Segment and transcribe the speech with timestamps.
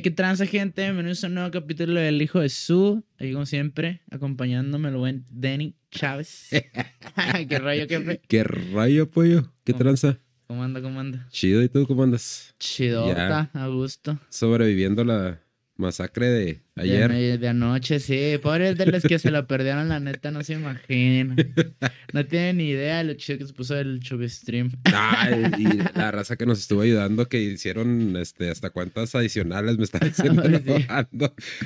[0.00, 0.80] Hey, qué transa, gente.
[0.80, 3.04] Bienvenidos a un nuevo capítulo del Hijo de Su.
[3.18, 6.48] Aquí, como siempre, acompañándome el buen Danny Chávez.
[7.50, 9.52] qué rollo, qué ¿Qué rayo, pollo?
[9.62, 9.84] ¿Qué ¿Cómo?
[9.84, 10.18] tranza?
[10.46, 11.28] ¿Cómo anda, cómo anda?
[11.30, 12.54] Chido, ¿y tú cómo andas?
[12.58, 14.18] Chidota, a gusto.
[14.30, 15.42] Sobreviviendo la
[15.80, 17.10] masacre de ayer.
[17.10, 18.38] De, de anoche, sí.
[18.42, 21.36] Pobres de los que se lo perdieron, la neta, no se imaginan.
[22.12, 24.72] No tienen ni idea de lo chido que se puso el Chubby Stream.
[24.92, 25.64] Ay, y
[25.98, 30.42] la raza que nos estuvo ayudando, que hicieron este, hasta cuántas adicionales me están diciendo.
[30.44, 30.86] Sí.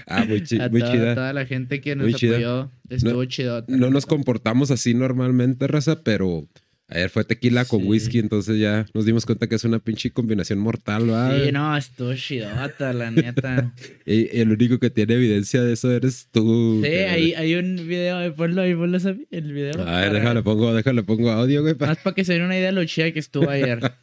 [0.07, 1.15] Ah, muy, chi- a muy toda, chida.
[1.15, 2.35] toda la gente que nos Muy chida.
[2.37, 2.71] apoyó.
[2.91, 3.75] Estuvo chidota.
[3.75, 6.47] No nos comportamos así normalmente, raza, pero
[6.89, 7.87] ayer fue tequila con Sí.
[7.89, 11.35] whisky, entonces ya nos dimos cuenta que es una pinche combinación mortal, ¿va?
[11.35, 13.73] Sí, no, estuvo chidota, la neta.
[14.07, 16.83] Y, el único que tiene evidencia de eso eres tú.
[16.85, 19.81] Sí, hay, hay un video, eh, ponlo ahí, ponlo el video.
[19.81, 21.75] A ver, para- déjale pongo, déjale pongo audio, güey.
[21.75, 23.81] pa- Más para que se den una idea de lo chida que estuvo ayer.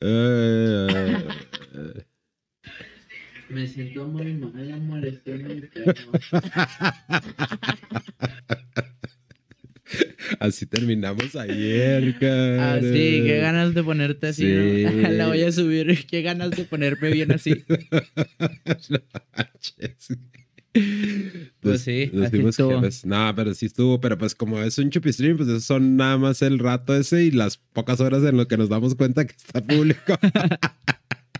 [0.00, 1.16] Eh,
[1.74, 2.04] eh,
[3.48, 5.70] Me siento muy mal, amor, estoy muy
[10.40, 12.74] así terminamos ayer, cara.
[12.74, 14.44] Ah, sí, qué ganas de ponerte así.
[15.10, 17.64] La voy a subir, qué ganas de ponerme bien así.
[18.88, 19.00] No.
[21.60, 23.06] Pues sí, nos así jefes.
[23.06, 26.42] No, pero sí estuvo, pero pues como es un chupistream, pues eso son nada más
[26.42, 29.64] el rato ese y las pocas horas en lo que nos damos cuenta que está
[29.64, 30.18] público.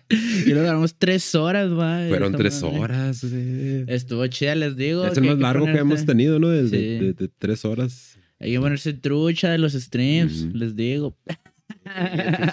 [0.09, 2.07] Y lo grabamos tres horas, va.
[2.09, 2.79] Fueron tres madre.
[2.79, 3.19] horas.
[3.19, 3.85] sí.
[3.89, 5.07] Estuvo chida, les digo.
[5.07, 6.49] Es el más largo que hemos tenido, ¿no?
[6.69, 6.71] Sí.
[6.71, 8.17] de, de tres horas.
[8.39, 11.17] Hay que ponerse trucha de los streams, les digo.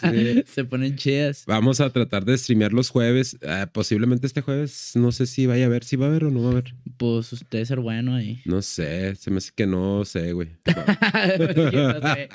[0.02, 0.44] Sí.
[0.48, 1.44] Se ponen chidas.
[1.48, 3.38] Vamos a tratar de streamear los jueves.
[3.48, 4.92] Ah, posiblemente este jueves.
[4.96, 6.76] No sé si vaya a haber, si va a haber o no va a haber.
[6.98, 8.42] Pues usted ser bueno ahí.
[8.46, 10.50] No sé, se me hace que no sé, güey.
[10.66, 12.30] Yo no sé.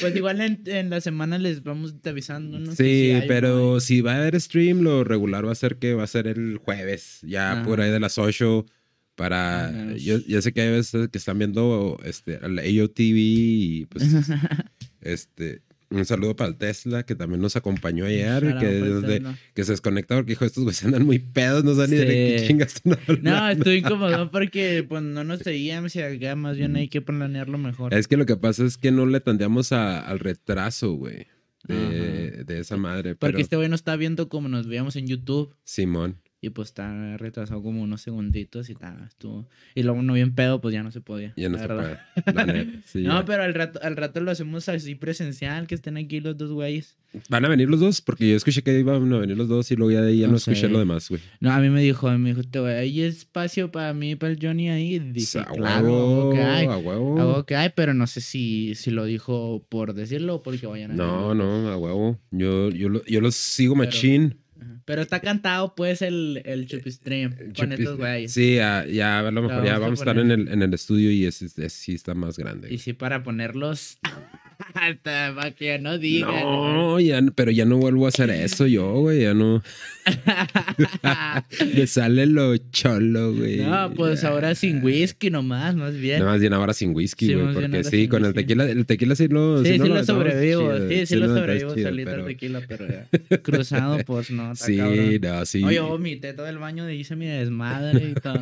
[0.00, 2.70] Pues igual en, en la semana les vamos avisando, ¿no?
[2.72, 5.56] sí, Si hay o no pero si va a haber stream, lo regular va a
[5.56, 7.64] ser que va a ser el jueves, ya Ajá.
[7.64, 8.66] por ahí de las 8
[9.16, 9.94] para...
[9.96, 14.04] Yo, yo sé que hay veces que están viendo este, el AOTV y pues
[15.00, 15.62] este...
[15.88, 19.22] Un saludo para el Tesla que también nos acompañó ayer, out que, desde-
[19.54, 22.38] que se desconecta porque dijo, estos güeyes andan muy pedos, no saben ni de qué
[22.40, 22.46] Sí.
[22.48, 23.30] chingas están hablando".
[23.30, 27.56] No, estoy incómodo porque pues no nos seguíamos y acá más bien hay que planearlo
[27.56, 27.94] mejor.
[27.94, 31.28] Es que lo que pasa es que no le tanteamos a- al retraso, güey.
[31.68, 33.14] De, de esa madre.
[33.14, 36.16] Porque Pero, este güey no está viendo como nos veíamos en YouTube Simón.
[36.40, 39.48] Y pues está retrasado como unos segunditos y tal, estuvo.
[39.74, 41.32] Y luego no bien pedo, pues ya no se podía.
[41.36, 41.98] Ya no se puede.
[42.34, 43.24] La neta, sí, No, ya.
[43.24, 46.96] pero al rato, al rato lo hacemos así presencial, que estén aquí los dos güeyes.
[47.30, 48.02] ¿Van a venir los dos?
[48.02, 50.26] Porque yo escuché que iban a venir los dos y luego ya de ahí ya
[50.26, 50.68] no, No escuché sé.
[50.68, 51.22] lo demás, güey.
[51.40, 54.38] No, a mí me dijo, me dijo, te voy, ¿hay espacio para mí, para el
[54.40, 54.96] Johnny ahí?
[54.96, 56.66] Y Dije, a claro, huevo, que hay.
[56.66, 57.18] a huevo.
[57.18, 60.90] Algo que hay, pero no sé si, si lo dijo por decirlo o porque vayan
[60.90, 61.62] a No, verlo.
[61.62, 62.20] no, a huevo.
[62.30, 64.36] Yo, yo, lo- yo los sigo Pero- machín.
[64.60, 64.80] Ajá.
[64.84, 68.32] Pero está cantado, pues, el, el Chupistream con Chupi- estos güeyes.
[68.32, 70.62] Sí, ya, ya a lo mejor vamos ya a vamos a estar en el, en
[70.62, 72.72] el estudio y ese, ese sí está más grande.
[72.72, 73.98] Y sí, para ponerlos.
[74.74, 76.30] Hasta para que no digan.
[76.42, 79.62] No, ya, no- pero ya no vuelvo a hacer eso yo, güey, ya no.
[81.74, 83.58] Me sale lo cholo, güey.
[83.58, 86.20] no, pues ahora sin whisky nomás, más bien.
[86.20, 89.14] Nada más bien ahora sin whisky, Sí, güey, porque sí, con el tequila, el tequila
[89.16, 89.64] sí lo...
[89.64, 90.72] sí, sí, no lo sobrevivo.
[90.72, 93.08] chido, sí, sí, lo sobrevivo chido, solito pero- el tequila, pero ya.
[93.42, 94.52] cruzado, pues no.
[94.52, 95.20] Está Sí, cabrón.
[95.22, 95.64] no, sí.
[95.64, 98.40] Oye, vomité todo el baño, hice mi desmadre y todo.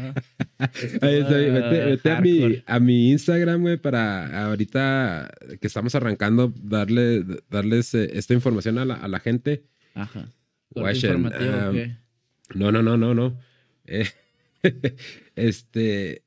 [1.00, 5.30] Vete vete a, mi, a mi Instagram, güey, para ahorita
[5.60, 9.64] que estamos arrancando, darle, darles eh, esta información a la, a la gente.
[9.94, 10.28] Ajá.
[11.36, 11.96] Ah, ¿qué?
[12.54, 13.38] No, no, no, no, no.
[13.86, 14.06] Eh,
[15.36, 16.24] este,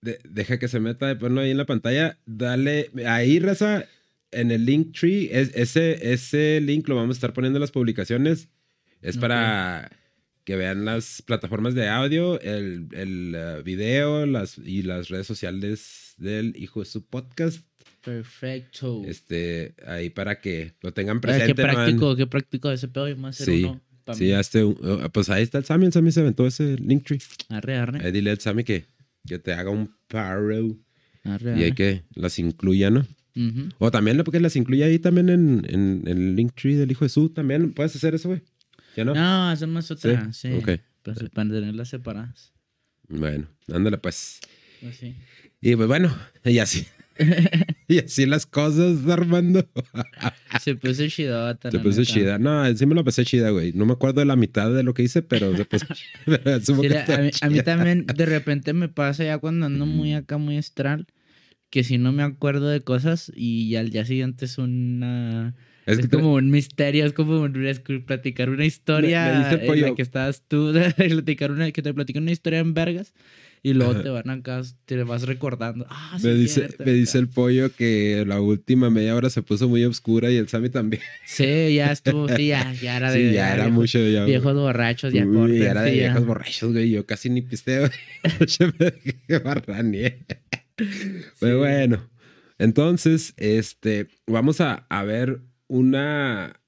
[0.00, 2.18] de- deja que se meta, ponlo ahí en la pantalla.
[2.26, 3.84] Dale, ahí, raza,
[4.32, 7.72] en el link tree, es, ese, ese link lo vamos a estar poniendo en las
[7.72, 8.48] publicaciones.
[9.02, 9.90] Es para
[10.44, 16.14] que vean las plataformas de audio, el, el eh, video las, y las redes sociales
[16.18, 17.64] del hijo de su podcast.
[18.06, 19.02] Perfecto.
[19.04, 21.46] Este, ahí para que lo tengan presente.
[21.46, 23.08] qué práctico, qué práctico ese pedo.
[23.08, 23.82] Y más Sí, uno
[24.14, 24.32] Sí,
[24.62, 27.18] uh, pues ahí está el Sammy, el Sammy se aventó ese link tree.
[27.48, 28.06] Arre, arre.
[28.06, 28.86] Ahí dile al Sammy que,
[29.26, 30.76] que te haga un paro
[31.24, 33.04] arre, y hay que las incluya, ¿no?
[33.78, 37.04] O también porque las incluya ahí también en, en, en el link tree del hijo
[37.04, 37.30] de su.
[37.30, 38.42] También puedes hacer eso, güey.
[38.96, 39.14] ¿Ya no?
[39.14, 40.32] No, hacemos otra.
[40.32, 40.52] Sí.
[40.52, 40.70] Ok.
[41.02, 42.52] Pues, para tenerlas separadas.
[43.08, 44.38] Bueno, ándale pues.
[44.88, 45.16] Así.
[45.60, 46.86] Y pues bueno, y así.
[47.88, 49.64] y así las cosas, Armando.
[50.60, 51.70] Se puso chidota.
[51.70, 52.12] Se puso neta.
[52.12, 52.38] chida.
[52.38, 53.72] No, sí me lo pasé chida, güey.
[53.72, 55.86] No me acuerdo de la mitad de lo que hice, pero se puso
[56.56, 57.62] asumo Sí, la- a, mí, a mí chida.
[57.64, 61.06] también de repente me pasa ya cuando ando muy acá, muy astral,
[61.70, 65.54] que si no me acuerdo de cosas y al día siguiente es una...
[65.86, 69.66] Es Es, que te- como un misterio, es como un- es platicar una historia dice
[69.66, 73.14] el en la que estás tú, platicar una, que te platican una historia en vergas
[73.62, 74.02] y luego Ajá.
[74.02, 75.86] te van acá, te vas recordando.
[75.88, 79.42] Ah, sí, me dice, cierto, me dice el pollo que la última media hora se
[79.42, 81.02] puso muy oscura y el Sammy también.
[81.24, 83.98] Sí, ya estuvo, sí, ya, ya era de Sí, ya era viejos, mucho.
[84.08, 86.02] Ya, viejos borrachos, ya Uy, corten, ya era de sí, ya.
[86.10, 86.90] viejos borrachos, güey.
[86.90, 87.88] Yo casi ni pisteo.
[89.44, 90.24] Barraneé.
[91.40, 92.08] Pero bueno.
[92.58, 96.60] Entonces, este, vamos a, a ver una,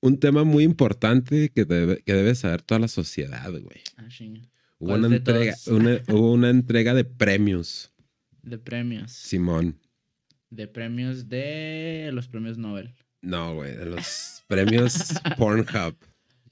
[0.00, 3.82] un tema muy importante que debe, que debe saber toda la sociedad, güey.
[3.96, 4.40] Ah, chinga.
[4.84, 7.90] Hubo ¿Cuál una, entrega, una, hubo una entrega de premios,
[8.42, 9.12] De premios.
[9.12, 9.78] Simón.
[10.50, 12.94] De premios de los premios Nobel.
[13.22, 14.94] No, güey, de los premios
[15.38, 15.96] Pornhub.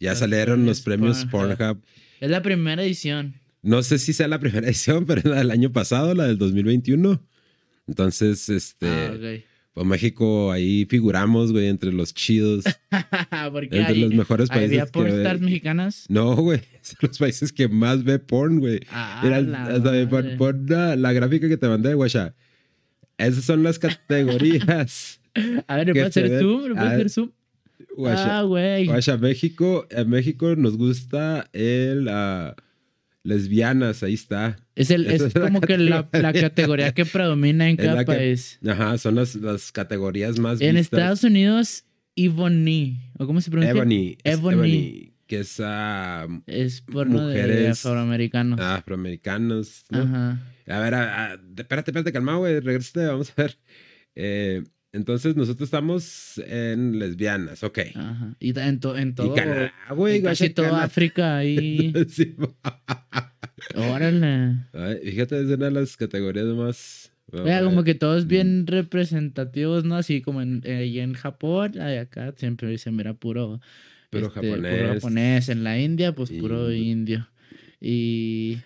[0.00, 1.58] Ya Los salieron los premios Pornhub.
[1.58, 1.84] Pornhub.
[2.20, 3.34] Es la primera edición.
[3.61, 6.38] No sé si sea la primera edición, pero es la del año pasado, la del
[6.38, 7.23] 2021.
[7.87, 9.43] Entonces, este, Ah.
[9.75, 12.65] Pues México ahí figuramos, güey, entre los chidos,
[13.53, 16.05] Porque entre hay, los mejores había países que pornstars mexicanas.
[16.09, 18.81] No, güey, son los países que más ve porn, güey.
[18.91, 20.37] Ah, Mira, la hasta me madre.
[20.37, 22.35] pon la, la gráfica que te mandé, guacha.
[23.17, 25.21] Esas son las categorías.
[25.67, 26.63] A ver, ¿le que puedo se hacer zoom?
[26.69, 27.31] ¿Le puedo ah, hacer zoom?
[28.07, 28.87] Ah, güey.
[28.87, 32.55] Guacha, México, en México nos gusta el ah,
[33.25, 34.57] lesbianas, ahí está.
[34.75, 36.93] Es, el, es la como que la, la categoría.
[36.93, 38.59] que predomina en cada país.
[38.67, 40.99] Ajá, son las, las categorías más En vistas.
[40.99, 41.85] Estados Unidos,
[42.17, 42.99] Ebony.
[43.19, 43.71] ¿O cómo se pronuncia?
[43.73, 44.17] Ebony.
[44.25, 44.53] Ebony.
[44.55, 48.61] Ebony, que es ah, Es porno de Mujeres- afroamericanos.
[48.61, 49.85] afroamericanos.
[49.91, 49.99] ¿no?
[50.03, 50.41] Ajá.
[50.69, 53.59] A ver, a- a- espérate, espérate, calmado, güey, regrésate, vamos a ver.
[54.15, 57.79] Eh, entonces, nosotros estamos en lesbianas, ok.
[57.94, 58.37] Ajá.
[58.41, 59.35] Y en, to- en y todo.
[59.35, 60.83] Canadá, güey, en casi toda.
[60.85, 61.93] África ahí.
[62.09, 62.35] Sí,
[63.75, 64.56] Órale.
[64.73, 67.12] Ay, fíjate, es una de las categorías más.
[67.33, 69.97] Vea, como que todos bien representativos, ¿no?
[69.97, 73.61] Así como en, eh, y en Japón, acá siempre se mira puro,
[74.11, 74.79] Puro este, japonés.
[74.79, 75.49] puro japonés.
[75.49, 76.91] En la India, pues puro Indio.
[76.93, 77.29] indio.
[77.81, 78.59] Y,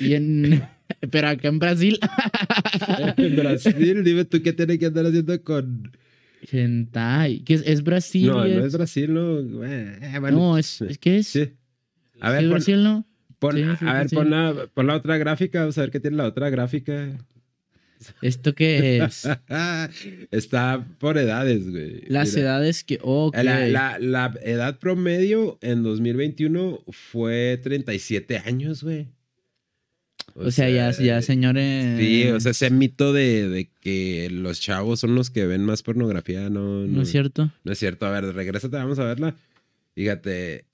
[0.00, 0.62] y en...
[1.10, 1.98] Pero acá en Brasil...
[3.16, 5.92] En Brasil, dime tú qué tiene que andar haciendo con.
[6.50, 7.40] Hentai.
[7.40, 8.26] ¿Qué es, es Brasil?
[8.28, 9.64] no, no es Brasil, no.
[9.64, 11.28] Eh, bueno, No, es, es que es...
[11.28, 11.50] Sí.
[12.20, 13.06] A ¿Sí ver, es pon, Brasil, ¿no?
[13.38, 16.00] pon- sí, sí, a ver pon, la, pon la otra gráfica, vamos a ver qué
[16.00, 17.16] tiene la otra gráfica.
[18.22, 19.28] ¿Esto qué es?
[20.30, 22.02] Está por edades, güey.
[22.08, 22.42] Las Mira.
[22.42, 22.98] edades que...
[23.02, 23.36] ok.
[23.42, 29.08] La, la- la edad promedio en 2021 fue 37 años, güey.
[30.40, 31.98] O sea, ya, ya señores...
[31.98, 35.82] Sí, o sea, ese mito de, de que los chavos son los que ven más
[35.82, 37.50] pornografía, no, ¿No es cierto?
[37.64, 38.06] No es cierto.
[38.06, 39.34] A ver, regrésate, vamos a verla.
[39.94, 40.66] Fíjate,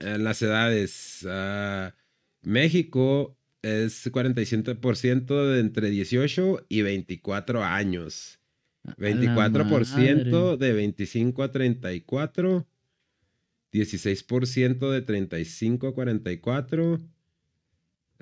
[0.00, 1.94] en las edades, ah,
[2.42, 8.38] México es 47% de entre 18 y 24 años.
[8.84, 10.56] A la 24% madre.
[10.58, 12.66] de 25 a 34.
[13.72, 17.00] 16% de 35 a 44.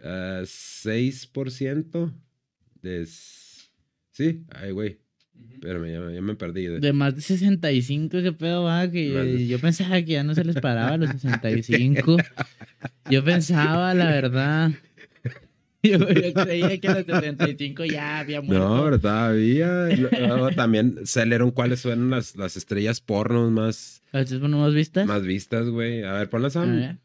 [0.02, 2.12] Ah, 6%
[2.82, 3.06] de...
[4.12, 4.98] Sí, ay, güey.
[5.52, 6.66] Espérame, ya, ya me perdí.
[6.66, 10.34] De más de 65, qué pedo va, que Más de- yo pensaba que ya no
[10.34, 12.16] se les paraba a los 65.
[13.10, 14.70] Yo pensaba, la verdad.
[15.82, 18.66] Yo, yo creía que a los 65 ya había muerto.
[18.66, 19.88] No, pero todavía.
[19.88, 25.06] Luego también salieron cuáles fueron las, las estrellas pornos más, ¿Estas no has vistas?
[25.06, 26.02] más vistas, güey.
[26.02, 26.66] A ver, ponlas A a...
[26.66, 26.96] ver.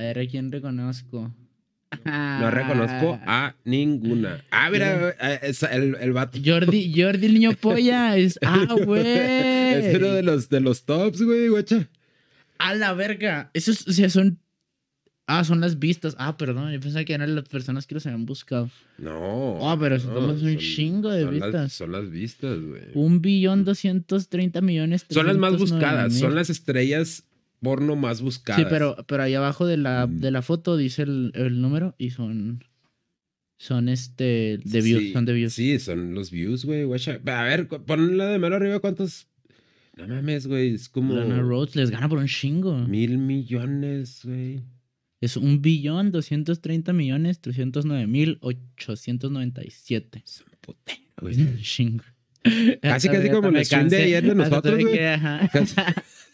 [0.00, 1.30] A ver, ¿a quién reconozco?
[2.04, 4.42] No reconozco a ninguna.
[4.50, 6.38] Ah, mira, eh, es el, el vato.
[6.44, 8.38] Jordi, Jordi el niño polla es.
[8.42, 9.02] ¡Ah, güey!
[9.70, 11.88] Es uno de los, de los tops, güey, guacha.
[12.58, 13.50] ¡A la verga!
[13.54, 14.38] Esos, o sea, son.
[15.26, 16.16] Ah, son las vistas.
[16.18, 18.70] Ah, perdón, yo pensaba que eran las personas que los habían buscado.
[18.98, 19.58] No.
[19.70, 21.72] Ah, pero eso no, tomas un son- chingo de son las- vistas.
[21.72, 22.82] son las vistas, güey.
[22.94, 25.04] Un billón doscientos treinta millones.
[25.10, 26.12] Son las más 309 buscadas.
[26.12, 26.20] mil.
[26.20, 27.24] Son las estrellas
[27.60, 28.60] porno más buscadas.
[28.62, 30.20] Sí, pero, pero ahí abajo de la, Mm.
[30.20, 32.64] de la foto dice el, el número y son.
[33.58, 34.58] Son este.
[34.64, 35.02] De views.
[35.02, 35.52] Sí, son de views.
[35.52, 36.84] Sí, son los views, güey.
[37.26, 39.26] A ver, ponla de mano arriba, ¿cuántos?
[39.96, 40.74] No mames, güey.
[40.74, 42.78] Es como Lana Rhodes les gana por un chingo.
[42.78, 44.62] mil millones, güey.
[45.20, 50.22] Es un billón doscientos treinta millones trescientos nueve mil ochocientos noventa y siete.
[50.24, 51.34] Es un putero, güey.
[51.42, 52.04] un chingo.
[52.80, 55.10] Casi, casi como el me stream de ayer de nosotros, tuve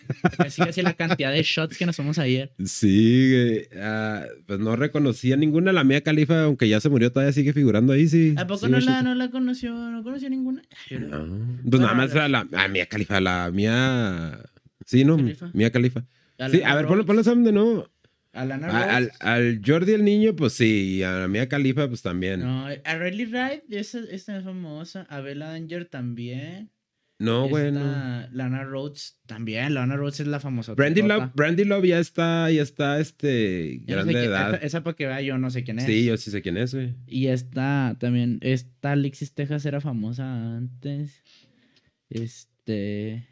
[0.07, 2.53] que- Casi casi la cantidad de shots que nos somos ayer.
[2.65, 3.63] Sí.
[3.81, 5.73] Ah, pues no reconocía ninguna.
[5.73, 8.35] La mía califa, aunque ya se murió, todavía sigue figurando ahí, sí.
[8.37, 9.75] ¿A poco sí, no, la, no la conoció?
[9.75, 10.63] ¿No conoció ninguna?
[10.99, 11.59] No.
[11.69, 14.39] Pues nada más la, la, la mía califa, la mía.
[14.85, 15.17] Sí, ¿no?
[15.17, 15.51] Khalifa.
[15.53, 16.05] Mía califa.
[16.51, 17.89] Sí, a ver, ponlo, ponlo Sam de nuevo.
[18.33, 21.89] A Lana A- Al, al Jordi el niño, pues sí, y a la mía Califa,
[21.89, 22.41] pues también.
[22.41, 25.07] No, No, a Riley Wright, esa, esta es famosa.
[25.09, 26.69] A Bella Danger también.
[27.19, 27.81] Güey, no.
[27.81, 29.75] Esta Lana Rhodes también.
[29.75, 30.75] Lana Rhodes es la famosa.
[30.75, 34.55] Brandy Love, Brandy Love ya está, ya está, este, grande de edad.
[34.55, 35.87] Esa, esa para que vea, yo no sé quién es.
[35.87, 36.95] Sí, yo sí sé quién es, güey.
[37.07, 41.23] Y esta también, esta Alexis Texas era famosa antes.
[42.11, 43.27] Este.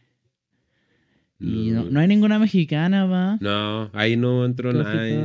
[1.41, 3.37] Y no, no hay ninguna mexicana, va.
[3.41, 5.19] No, ahí no entró nadie.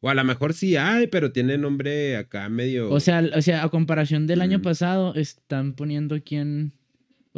[0.00, 2.90] O a lo mejor sí hay, pero tiene nombre acá medio.
[2.90, 4.62] O sea, o sea, a comparación del año Mm.
[4.62, 6.72] pasado, están poniendo quién.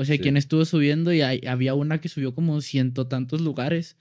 [0.00, 0.22] O sea, Sí.
[0.22, 3.96] quién estuvo subiendo y hay- había una que subió como ciento tantos lugares.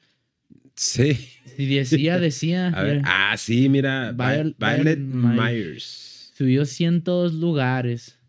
[0.75, 1.17] Sí.
[1.57, 2.67] Y decía, decía.
[2.67, 3.01] A ver.
[3.05, 4.11] Ah, sí, mira.
[4.11, 6.31] Vi- Viol- Violet Violet Myers.
[6.37, 8.19] Subió 102 lugares.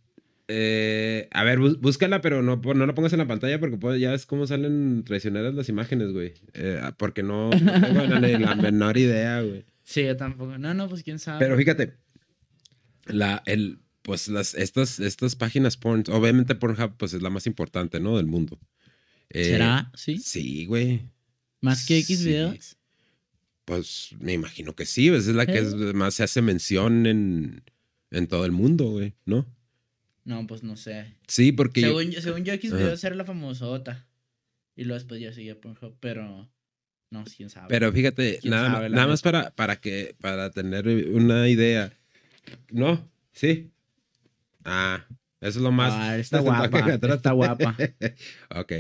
[0.51, 4.13] Eh, a ver, búscala, pero no, no la pongas en la pantalla porque pues, ya
[4.13, 6.33] ves cómo salen traicioneras las imágenes, güey.
[6.55, 9.67] Eh, porque no, no tengo la, la menor idea, güey.
[9.85, 10.57] Sí, yo tampoco.
[10.57, 11.39] No, no, pues quién sabe.
[11.41, 11.97] Pero fíjate,
[13.07, 18.01] la, el, pues las, estas, estas páginas porn, obviamente Pornhub, pues es la más importante,
[18.01, 18.17] ¿no?
[18.17, 18.59] Del mundo.
[19.29, 19.93] Eh, ¿Será?
[19.95, 20.17] ¿Sí?
[20.17, 21.03] Sí, güey.
[21.61, 22.25] ¿Más que X sí.
[22.25, 22.79] videos?
[23.67, 27.63] Pues me imagino que sí, pues, es la que es, más se hace mención en,
[28.11, 29.45] en todo el mundo, güey, ¿no?
[30.25, 31.15] No, pues no sé.
[31.27, 34.09] Sí, porque Según yo, según yo, X videos era la famosota.
[34.75, 36.51] Y luego después ya seguía Pornhub, pero.
[37.11, 37.67] No, quién sabe.
[37.69, 41.93] Pero fíjate, ¿Quién nada, sabe, nada más para, para que, para tener una idea.
[42.71, 43.07] ¿No?
[43.33, 43.71] ¿Sí?
[44.71, 45.07] Ah,
[45.41, 45.93] eso es lo más.
[45.95, 46.93] Ah, está guapa.
[47.15, 47.77] Está guapa.
[48.51, 48.73] ok.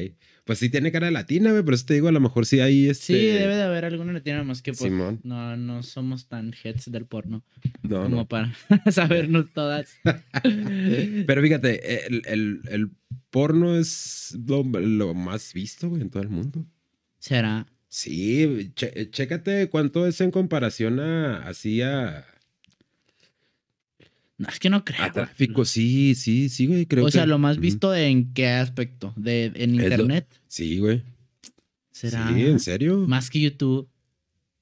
[0.45, 2.59] Pues sí tiene cara de latina, güey, pero eso te digo, a lo mejor sí
[2.61, 3.04] hay este.
[3.07, 5.21] Sí, debe de haber alguna latina más que pues, Simón.
[5.23, 7.45] no, no somos tan heads del porno
[7.83, 8.26] No, como no.
[8.28, 8.54] para
[8.90, 9.95] sabernos todas.
[11.26, 12.90] Pero fíjate, el, el, el
[13.30, 16.66] porno es lo, lo más visto, güey, en todo el mundo.
[17.18, 17.66] ¿Será?
[17.90, 22.25] Sí, chécate cuánto es en comparación a así a,
[24.38, 25.02] No, es que no creo.
[25.02, 25.64] a tráfico.
[25.64, 29.12] Sí, sí, sí, güey, creo o sea, lo más visto en qué aspecto?
[29.16, 30.26] De, en lo- internet.
[30.47, 31.02] Sí, güey.
[31.90, 32.33] ¿Será?
[32.33, 32.99] Sí, ¿en serio?
[33.09, 33.88] Más que YouTube.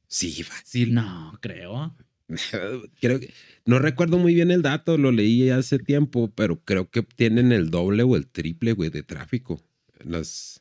[0.09, 0.95] Sí, fácil.
[0.95, 1.95] No, creo.
[3.01, 3.33] creo que
[3.67, 7.71] no recuerdo muy bien el dato, lo leí hace tiempo, pero creo que tienen el
[7.71, 9.63] doble o el triple, güey, de tráfico.
[10.03, 10.59] Las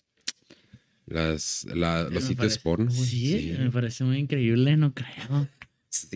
[1.06, 3.08] las la- los sitios parece- porno, güey.
[3.08, 5.48] Sí, me parece muy increíble, no creo.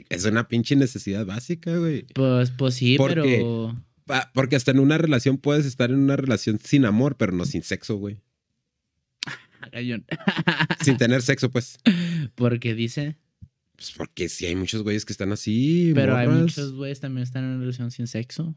[0.09, 2.05] Es una pinche necesidad básica, güey.
[2.13, 3.75] Pues, pues sí, ¿Por pero.
[4.33, 7.61] Porque hasta en una relación puedes estar en una relación sin amor, pero no sin
[7.63, 8.17] sexo, güey.
[9.85, 9.97] Yo-
[10.83, 11.77] Sin tener sexo, pues.
[12.35, 13.17] Porque dice.
[13.75, 15.91] Pues porque sí hay muchos güeyes que están así.
[15.93, 18.55] Pero hay muchos güeyes también están en una relación sin sexo.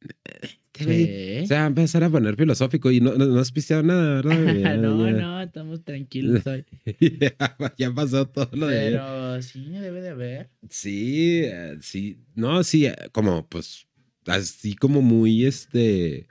[0.00, 1.06] Este güey
[1.42, 1.46] Sí.
[1.46, 4.30] Se va a empezar a poner filosófico y no, no, no has pisteado nada, ¿verdad?
[4.60, 5.12] Ya, no, ya.
[5.12, 6.64] no, estamos tranquilos hoy.
[7.20, 7.34] ya,
[7.76, 8.90] ya pasó todo lo de...
[8.92, 10.50] Pero sí, debe de haber.
[10.70, 12.18] Sí, eh, sí.
[12.34, 13.86] No, sí, eh, como pues
[14.26, 16.28] así como muy este...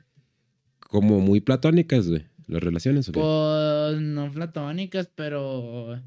[0.79, 2.25] Como muy platónicas, güey.
[2.47, 3.19] Las relaciones, ¿o qué?
[3.19, 6.01] Pues no platónicas, pero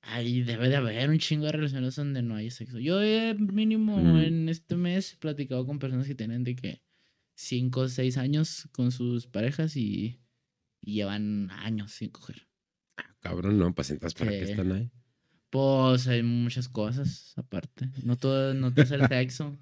[0.00, 2.78] ahí debe de haber un chingo de relaciones donde no hay sexo.
[2.78, 3.00] Yo
[3.38, 4.16] mínimo Mm.
[4.20, 6.80] en este mes he platicado con personas que tienen de que
[7.34, 10.20] 5 o 6 años con sus parejas y,
[10.80, 12.46] y llevan años sin coger.
[13.20, 14.90] Cabrón, no, pues entonces para qué están ahí.
[15.50, 17.88] Pues hay muchas cosas aparte.
[18.02, 19.56] No todo, no todo es el sexo.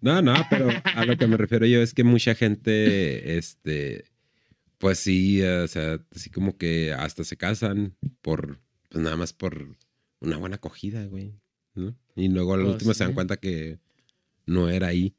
[0.00, 4.04] No, no, pero a lo que me refiero yo es que mucha gente, este,
[4.78, 9.76] pues sí, o sea, así como que hasta se casan por, pues nada más por
[10.20, 11.34] una buena acogida, güey,
[11.74, 11.94] ¿no?
[12.16, 13.78] Y luego al Pues último se dan cuenta que
[14.46, 15.14] no era ahí.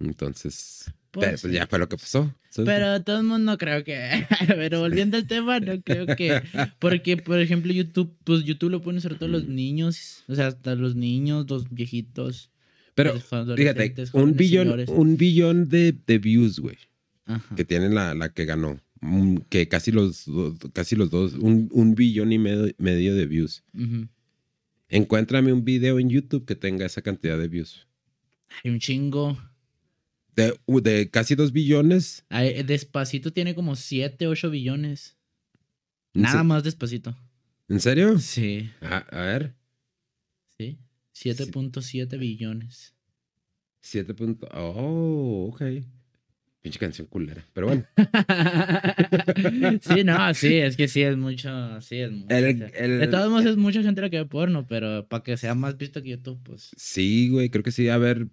[0.00, 2.34] Entonces, Pues pues ya fue lo que pasó.
[2.64, 4.26] Pero todos modos no creo que.
[4.48, 6.42] Pero volviendo al tema, no creo que.
[6.78, 10.24] Porque, por ejemplo, YouTube, pues YouTube lo ponen sobre todo los niños.
[10.28, 12.50] O sea, hasta los niños, los viejitos.
[12.94, 13.24] Pero, los
[13.56, 14.88] fíjate, un billón, señores.
[14.88, 16.76] un billón de, de views, güey,
[17.24, 17.54] Ajá.
[17.54, 18.80] que tiene la, la que ganó.
[19.48, 20.26] Que casi los,
[20.74, 23.62] casi los dos, un, un billón y medio, medio de views.
[23.74, 24.08] Ujú.
[24.88, 27.86] Encuéntrame un video en YouTube que tenga esa cantidad de views.
[28.64, 29.38] Hay un chingo.
[30.36, 32.24] De, de casi dos billones.
[32.28, 35.16] Hay- despacito tiene como 7, 8 billones.
[36.14, 37.16] ¿En Nada más despacito.
[37.68, 38.18] ¿En serio?
[38.18, 38.70] Sí.
[38.80, 39.54] A, a ver.
[40.58, 40.78] Sí.
[41.14, 42.94] 7.7 billones.
[43.80, 44.48] 7 punto.
[44.52, 45.62] Oh, ok.
[46.62, 47.42] Pinche canción culera.
[47.54, 47.84] Pero bueno.
[49.80, 51.80] sí, no, sí, es que sí es mucho.
[51.80, 52.34] Sí, es mucho.
[52.34, 55.06] El- o sea, el- de todos modos es mucha gente la que ve porno, pero
[55.06, 56.70] para que sea más visto que YouTube, pues.
[56.76, 57.88] Sí, güey, creo que sí.
[57.88, 58.26] A ver,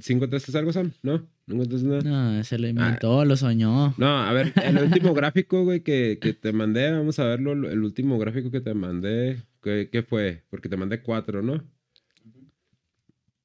[0.00, 0.92] ¿sí encontraste algo, Sam?
[1.02, 1.28] ¿No?
[1.46, 2.02] ¿No encontraste nada?
[2.36, 3.94] No, se lo inventó, lo soñó.
[3.98, 7.82] No, a ver, el último gráfico, güey, que, que te mandé, vamos a verlo, el
[7.84, 10.42] último gráfico que te mandé, ¿Qué, qué fue?
[10.50, 11.62] Porque te mandé cuatro, ¿no?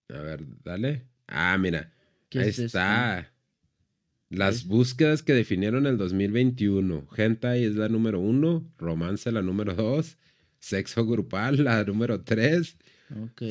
[0.10, 1.03] A ver, dale.
[1.27, 1.91] Ah, mira.
[2.29, 2.79] ¿Qué Ahí es esto?
[4.29, 7.07] Las búsquedas que definieron el 2021.
[7.17, 10.17] Hentai es la número uno, romance la número dos,
[10.59, 12.77] sexo grupal la número tres,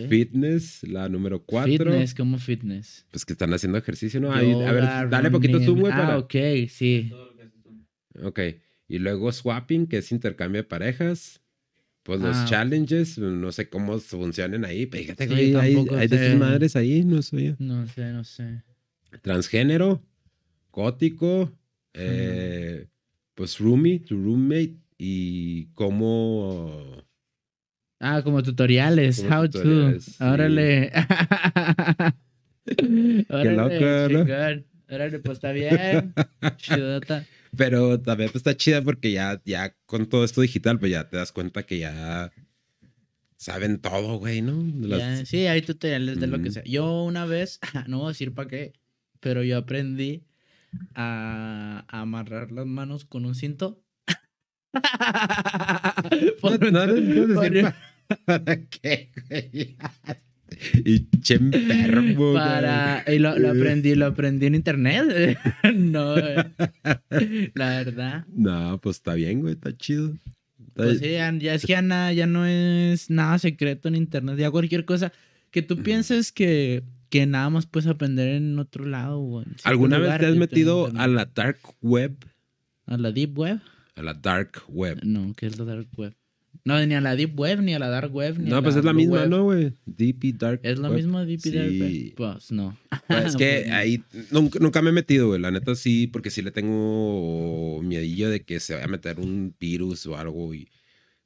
[0.09, 1.73] fitness la número cuatro.
[1.93, 3.07] Fitness, como fitness.
[3.11, 4.33] Pues que están haciendo ejercicio, ¿no?
[4.33, 6.19] Ahí, a ver, dale poquito zoom, güey, Ah, para...
[6.19, 6.35] ok,
[6.69, 7.11] sí.
[8.23, 8.41] Ok.
[8.87, 11.41] Y luego swapping, que es intercambio de parejas.
[12.05, 12.47] Pues los Ah.
[12.49, 14.87] challenges, no sé cómo funcionen ahí.
[14.87, 17.55] Fíjate, Sí, güey, hay, hay de esas madres ahí, no sé.
[17.59, 18.63] No sé, no sé.
[19.23, 20.03] Transgénero,
[20.79, 21.53] gótico,
[21.93, 22.87] eh,
[23.35, 27.03] pues roomie, tu roommate y cómo...
[27.99, 29.17] Ah, como tutoriales.
[29.17, 30.19] Como how tutoriales, sí.
[30.19, 30.25] to.
[30.25, 30.93] Órale.
[33.29, 34.21] Órale, loco, ¿no?
[34.91, 36.15] Órale, pues está bien.
[36.59, 37.27] Chidota.
[37.57, 41.17] Pero también pues, está chida porque ya, ya con todo esto digital, pues ya te
[41.17, 42.31] das cuenta que ya
[43.37, 44.63] saben todo, güey, ¿no?
[44.87, 46.63] Las- Ya, sí, hay tutoriales de lo que sea.
[46.65, 47.59] Yo una vez,
[47.89, 48.75] no voy a decir para qué,
[49.19, 50.23] pero yo aprendí
[50.95, 53.83] a, a amarrar las manos con un cinto.
[56.43, 57.75] No, no, no,
[58.25, 59.77] ¿Para qué, güey?
[60.85, 62.35] Y che enfermo, güey.
[62.35, 65.39] para y lo, lo aprendí lo aprendí en internet
[65.75, 66.51] no eh,
[67.55, 70.15] la verdad No, pues está bien, güey, está chido.
[70.15, 73.97] Está- pues sí, ya, ya es que ya, na- ya no es nada secreto en
[73.97, 75.13] internet ya cualquier cosa
[75.51, 79.99] que tú pienses que que nada más puedes aprender en otro lado o en ¿Alguna
[79.99, 82.15] vez te has metido a la dark web?
[82.87, 83.61] a la deep web
[83.97, 85.01] A la dark web.
[85.05, 86.15] no qué es la dark web
[86.65, 88.75] no ni a la deep web ni a la dark web ni a No, pues
[88.75, 89.29] la es la misma, web.
[89.31, 89.73] ¿no, güey?
[89.87, 90.97] Deep y dark es lo web.
[90.97, 94.91] mismo deep y dark web pues no Pues es que Pues ahí nunca, nunca me
[94.91, 95.41] he metido, güey.
[95.41, 99.55] La neta sí, porque sí le tengo miedillo de que se vaya a meter un
[99.59, 100.69] virus o algo y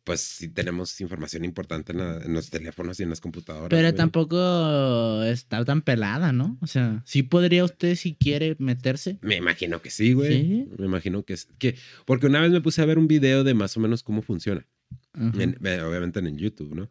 [0.05, 3.69] pues sí tenemos información importante en, la- en los teléfonos y en las computadoras.
[3.71, 3.95] Pero güey.
[3.97, 6.59] tampoco está tan pelada, ¿no?
[6.61, 9.19] O sea, sí podría usted si quiere meterse.
[9.23, 10.33] Me imagino que sí, güey.
[10.43, 10.69] ¿Sí?
[10.79, 11.77] Me imagino que, es- que...
[12.05, 14.67] Porque una vez me puse a ver un video de más o menos cómo funciona.
[15.15, 16.91] En- obviamente en YouTube, ¿no?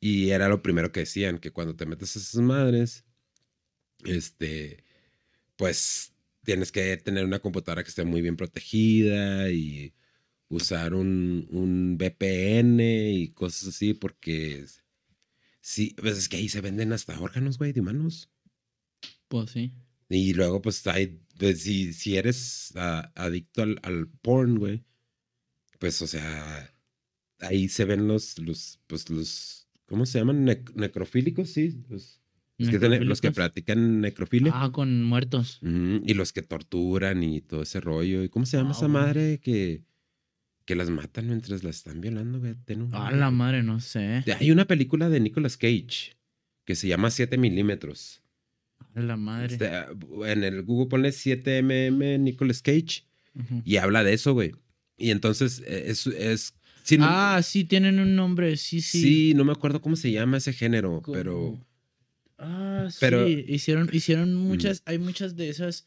[0.00, 3.04] Y era lo primero que decían, que cuando te metes a esas madres,
[4.04, 4.84] este,
[5.56, 6.12] pues
[6.44, 9.92] tienes que tener una computadora que esté muy bien protegida y
[10.48, 14.64] usar un, un VPN y cosas así, porque
[15.60, 18.30] sí, pues es que ahí se venden hasta órganos, güey, de humanos.
[19.28, 19.72] Pues sí.
[20.08, 24.84] Y luego, pues, hay, pues, si, si eres adicto al, al porn, güey,
[25.78, 26.74] pues, o sea,
[27.40, 30.46] ahí se ven los, los, pues, los, ¿cómo se llaman?
[30.46, 31.82] Nec- necrofílicos, sí.
[31.88, 32.22] Los,
[32.56, 34.50] los que, los que practican necrofilia.
[34.54, 35.60] Ah, con muertos.
[35.62, 38.24] Y los que torturan y todo ese rollo.
[38.24, 39.82] ¿Y cómo se llama Ah, esa madre que,
[40.68, 42.46] que las matan mientras las están violando, un
[42.92, 44.22] Ah, nombre, la madre, no sé.
[44.38, 46.14] Hay una película de Nicolas Cage
[46.66, 48.20] que se llama 7 milímetros.
[48.94, 49.54] Ah, la madre.
[49.54, 49.70] Este,
[50.30, 53.04] en el Google pone 7mm Nicolas Cage
[53.64, 54.52] y habla de eso, güey.
[54.98, 56.06] Y entonces eh, es...
[56.06, 56.52] es
[56.98, 58.54] no, Ah, sí, tienen un nombre.
[58.58, 59.00] Sí, sí.
[59.00, 61.58] sí, no me acuerdo cómo se llama ese género, pero...
[62.36, 63.42] Ah, pero- sí.
[63.48, 64.82] Hicieron, hicieron muchas.
[64.84, 65.86] Hay muchas de esas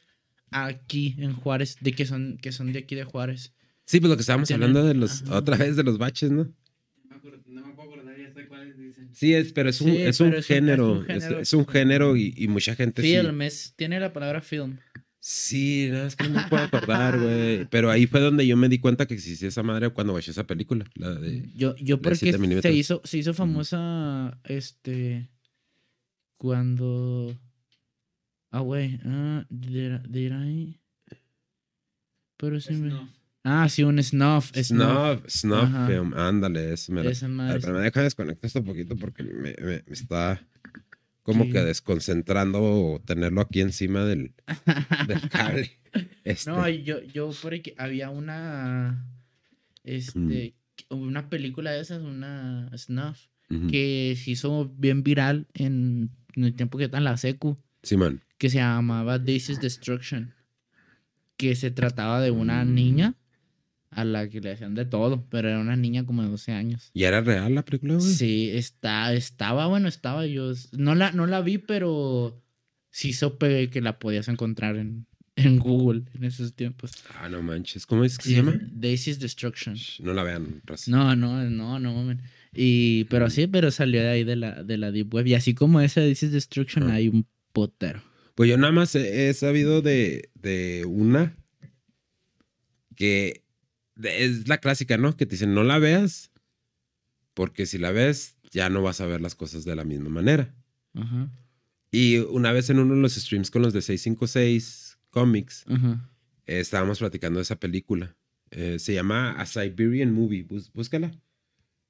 [0.50, 1.78] aquí en Juárez.
[1.82, 3.54] De que son, que son de aquí de Juárez.
[3.92, 5.24] Sí, pues lo que estábamos hablando de los...
[5.24, 5.36] ajá.
[5.36, 6.44] Otra vez de los baches, ¿no?
[6.46, 6.54] No
[7.10, 9.10] me acuerdo- no me puedo acordar, ya sé cuáles dicen.
[9.14, 11.40] Sí, es, pero es un, Sí, es un pero es un- es un género.
[11.42, 13.10] Es, un género y, y mucha gente sí.
[13.18, 14.78] Film, es, tiene la palabra film.
[15.20, 17.66] Sí, nada, es que no me puedo acordar, güey.
[17.66, 20.48] Pero ahí fue donde yo me di cuenta que existía esa madre cuando bajé esa
[20.48, 20.86] película.
[20.96, 21.44] La de...
[21.54, 22.72] Yo, yo de porque 7 milímetros.
[22.74, 25.30] se hizo, se hizo famosa, este,
[26.38, 27.38] cuando,
[28.52, 30.80] ah, güey, ah, did, I- did I-
[32.38, 32.92] pero se me-.
[33.44, 35.70] Ah, sí, un snuff, snuff, Snuff.
[35.88, 37.60] Film, ándale, eso me esa madre.
[37.62, 40.42] pero me deja desconectar esto un poquito porque me, me- me está
[41.24, 41.52] como Sí.
[41.52, 44.34] que desconcentrando tenerlo aquí encima del,
[45.08, 45.72] del cable.
[46.24, 49.06] Este, No, yo, yo porque había una,
[49.84, 50.56] este,
[50.90, 53.28] una película de esas, una snuff,
[53.70, 57.58] que se hizo bien viral en, en el tiempo que está en la secu.
[57.84, 58.22] Simón.
[58.38, 60.34] que se llamaba This is Destruction,
[61.38, 62.74] que se trataba de una Mm.
[62.74, 63.16] niña
[63.92, 66.90] a la que le hacían de todo, pero era una niña como de 12 años.
[66.94, 68.14] ¿Y era real la película, güey?
[68.14, 72.42] Sí, está, estaba, bueno, estaba yo, no la, no la vi, pero
[72.90, 76.92] sí supe que la podías encontrar en, en Google en esos tiempos.
[77.20, 77.86] Ah, no manches.
[77.86, 78.60] ¿Cómo es que Sí, se llama?
[78.80, 79.76] This is Destruction.
[79.76, 80.90] Shh, No la vean, raza.
[80.90, 82.22] No, no, no, no, mamen.
[82.54, 85.28] Y, pero sí, pero salió de ahí de la, de la Deep Web.
[85.28, 86.96] Y así como esa This is Destruction, Ah.
[86.96, 88.02] hay un potero.
[88.36, 91.36] Pues yo nada más he, he sabido de, de una
[92.96, 93.44] que
[94.04, 95.16] es la clásica, ¿no?
[95.18, 96.32] Que te dicen, no la veas
[97.34, 100.54] Porque si la ves, ya no vas a ver las cosas de la misma manera.
[100.94, 101.30] Ajá.
[101.92, 106.10] Y una vez en uno de los streams con los de 656 Comics, Ajá.
[106.46, 108.16] eh, estábamos platicando de esa película.
[108.52, 110.44] Eh, se llama A Siberian Movie.
[110.46, 111.12] Bús- búscala.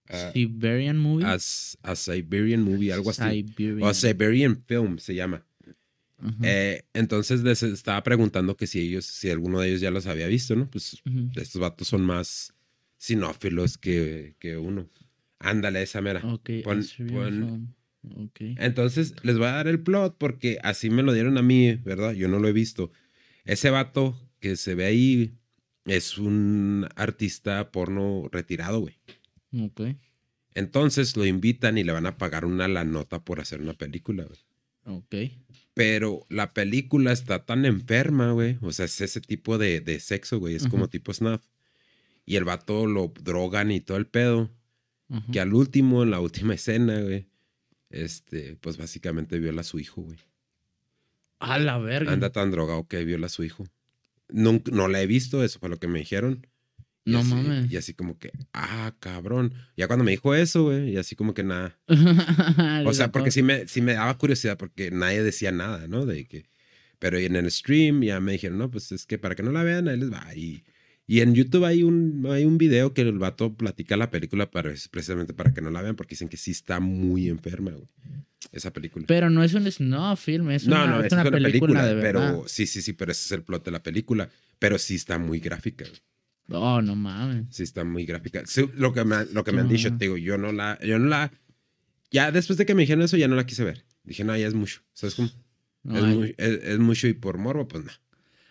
[0.10, 1.26] Ah, Siberian Movie.
[1.26, 3.22] As- a Siberian Movie, algo así.
[3.24, 3.84] Siberian.
[3.84, 5.46] O a Siberian Film se llama.
[6.44, 10.28] Eh, entonces les estaba preguntando que si ellos, si alguno de ellos ya los había
[10.28, 10.70] visto, ¿no?
[10.70, 11.02] Pues
[11.36, 12.54] estos vatos son más
[12.98, 14.90] sinófilos que, que uno.
[15.40, 16.22] Ándale, esa mera.
[16.26, 16.50] Ok.
[16.64, 17.74] pon- pon- film.
[18.16, 18.42] Ok.
[18.58, 22.14] Entonces les voy a dar el plot porque así me lo dieron a mí, ¿verdad?
[22.14, 22.92] Yo no lo he visto.
[23.46, 25.34] Ese vato que se ve ahí
[25.86, 28.96] es un artista porno retirado, güey.
[29.60, 29.82] Ok.
[30.54, 34.26] Entonces lo invitan y le van a pagar una la nota por hacer una película,
[34.26, 34.40] güey.
[34.86, 35.16] Ok.
[35.74, 38.58] Pero la película está tan enferma, güey.
[38.62, 40.56] O sea, es ese tipo de, de sexo, güey.
[40.56, 41.42] Es como tipo snuff.
[42.26, 44.52] Y el vato lo drogan y todo el pedo.
[45.32, 47.28] Que al último, en la última escena, güey.
[47.90, 50.20] Este, pues básicamente viola a su hijo, güey.
[51.40, 52.14] A la verga.
[52.14, 53.66] Anda tan drogado que viola a su hijo.
[54.30, 56.48] Nunca, no la he visto, eso fue lo que me dijeron.
[57.04, 57.72] Y No así- mames.
[57.72, 59.54] Y así como que, ah, cabrón.
[59.76, 61.80] Ya cuando me dijo eso, güey, y así como que nada.
[62.86, 66.06] O sea, porque sí me, sí me daba curiosidad porque nadie decía nada, ¿no?
[66.06, 66.46] De que,
[67.00, 69.64] pero en el stream ya me dijeron, no, pues es que para que no la
[69.64, 70.28] vean, ahí les va.
[70.36, 70.64] Y,
[71.08, 74.72] y en YouTube hay un, hay un video que el vato platica la película para,
[74.92, 77.88] precisamente para que no la vean porque dicen que sí está muy enferma, güey,
[78.52, 79.06] esa película.
[79.08, 81.50] Pero no es un snuff film, es no, una, no, es una es una película,
[81.50, 82.32] película, de verdad.
[82.36, 84.30] pero sí, sí, sí, pero ese es el plot de la película.
[84.60, 86.00] Pero sí está muy gráfica, güey.
[86.52, 87.46] Oh, no mames.
[87.50, 88.44] Sí está muy gráfica.
[88.46, 91.00] Sí, lo que me, lo que me han dicho, te digo, yo no la, yo
[91.00, 91.32] no la,
[92.12, 93.86] ya después de que me dijeron eso, ya no la quise ver.
[94.04, 94.82] Dije, no, ya es mucho.
[94.94, 95.30] ¿Sabes cómo?
[95.84, 97.92] No, es, hay, muy- es- es mucho y por morbo, pues no.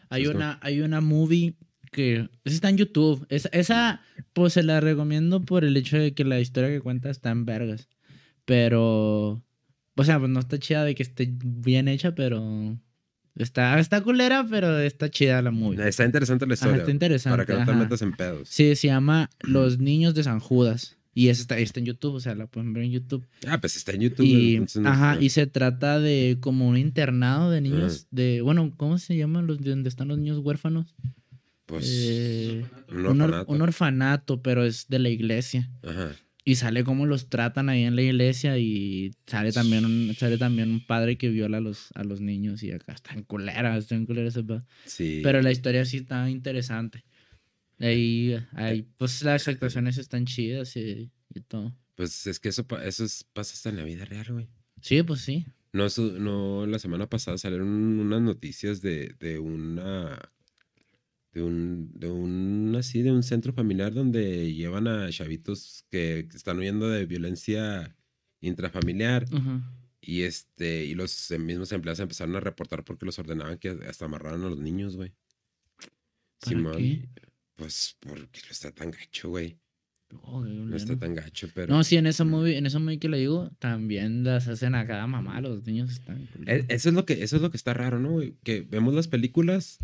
[0.09, 1.55] hay una, hay una movie
[1.93, 3.27] que esa está en YouTube.
[3.31, 4.01] Esa,
[4.33, 7.45] pues se la recomiendo por el hecho de que la historia que cuenta está en
[7.45, 7.89] vergas.
[8.45, 9.43] Pero,
[9.97, 12.79] o sea, pues no está chida de que esté bien hecha, pero
[13.37, 15.89] está, está culera, pero está chida la movie.
[15.89, 16.81] Está interesante la Ajá, historia.
[16.81, 17.37] está interesante.
[17.37, 18.49] Para que no te metas en pedos.
[18.49, 20.97] Sí, se llama Los Niños de San Judas.
[21.13, 23.27] Y esa está, está en YouTube, o sea, la pueden ver en YouTube.
[23.49, 24.25] Ah, pues está en YouTube.
[24.25, 25.21] Y, entonces ajá, no.
[25.21, 29.59] y se trata de como un internado de niños, de, bueno, ¿cómo se llaman los
[29.61, 30.95] de donde están los niños huérfanos?
[31.67, 33.53] Pues, Eh, un un, or- orfanato.
[33.53, 35.69] un orfanato, pero es de la iglesia.
[35.83, 36.13] Ajá.
[36.45, 40.71] Y sale cómo los tratan ahí en la iglesia y sale también un, sale también
[40.71, 43.95] un padre que viola a los, a los niños y acá está en culera, está
[43.95, 44.65] en culera ese pedo.
[44.87, 45.21] Sí.
[45.23, 47.05] Pero la historia sí está interesante.
[47.79, 51.75] Ahí, ahí, pues las actuaciones están chidas y, y todo.
[51.95, 54.49] Pues es que eso, eso es- pasa hasta en la vida real, güey.
[54.81, 55.47] Sí, pues sí.
[55.73, 60.19] No, eso- no, la semana pasada salieron unas noticias de, de una.
[61.33, 66.37] De un, de un, así, de un centro familiar donde llevan a chavitos que, que
[66.37, 67.97] están huyendo de violencia
[68.41, 69.27] intrafamiliar
[70.01, 74.43] y este, y los mismos empleados empezaron a reportar porque los ordenaban que hasta amarraran
[74.43, 75.13] a los niños, güey.
[76.41, 77.09] ¿Para qué?
[77.57, 79.59] Pues porque no está tan gacho, güey.
[80.23, 81.73] Oh, No está tan gacho, pero.
[81.73, 84.87] No, sí, en esa movie, en esa movie que le digo, también las hacen a
[84.87, 86.29] cada mamá, los niños están.
[86.47, 86.65] E-.
[86.69, 88.21] Eso es lo que, eso es lo que está raro, ¿no?
[88.43, 89.79] Que vemos las películas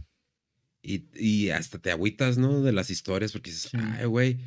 [0.82, 2.62] y, y hasta te agüitas, ¿no?
[2.62, 3.78] De las historias porque dices, Sí.
[3.78, 4.34] ay, güey.
[4.34, 4.42] Sí,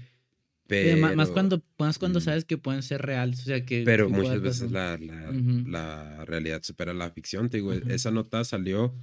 [0.68, 3.84] Pero, ma- más cuando, más cuando sabes que pueden ser reales, o sea que.
[3.84, 5.70] pero que muchas veces la, la, Ujú.
[5.70, 7.50] la realidad supera la ficción.
[7.50, 7.89] Te digo, Ujú.
[7.89, 8.96] esa nota salió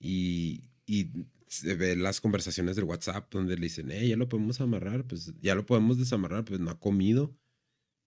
[0.00, 1.10] y, y
[1.46, 5.32] se ve las conversaciones del WhatsApp donde le dicen, eh, ya lo podemos amarrar, pues
[5.40, 7.36] ya lo podemos desamarrar, pues no ha comido.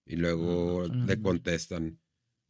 [0.06, 2.00] Y luego a la le contestan,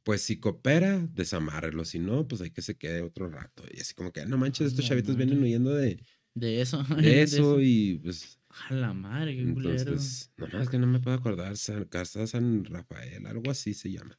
[0.07, 3.63] pues si coopera, desamárrelo, si no, pues hay que se quede otro rato.
[3.73, 5.99] Y así como que, "Ah, no manches, estos chavitos vienen huyendo de,
[6.33, 6.81] De eso.
[6.97, 8.39] de eso y pues
[8.69, 9.81] A la madre, qué culero.
[9.91, 14.17] entonces, nomás que no me puedo acordar, San, Casa San Rafael, algo así se llama.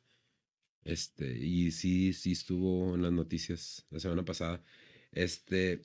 [0.85, 4.63] Este, y sí, sí estuvo en las noticias la semana pasada.
[5.13, 5.81] Este,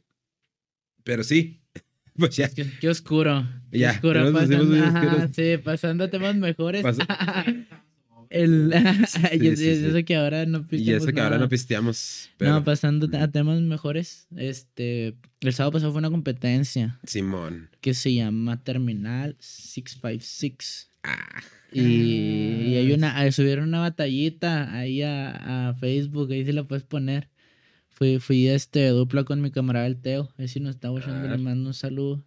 [1.06, 1.62] pero sí,
[2.18, 2.50] pues ya.
[2.50, 3.48] Qué, qué oscuro.
[3.72, 4.34] Qué Ya, oscuro.
[4.34, 6.84] Pasando, ajá, sí, pasando temas mejores.
[6.84, 7.04] Pasó-
[8.34, 8.72] El,
[9.42, 9.92] yo, sí, yo sí.
[9.92, 13.62] sé que ahora no Y eso que ahora no pisteamos, pero No, pasando a temas
[13.62, 14.28] mejores.
[14.36, 17.70] Este, el sábado pasado fue una competencia Simón.
[17.80, 20.90] que se llama Terminal 656.
[21.04, 21.42] Ah,
[21.72, 26.64] Y, y hay una, eh, subieron una batallita ahí a, a Facebook, ahí se la
[26.64, 27.30] puedes poner.
[27.90, 30.30] Fui, fui este dupla con mi camarada el Teo.
[30.38, 31.38] Ahí si nos está escuchando, le Ah.
[31.38, 32.26] mando un saludo.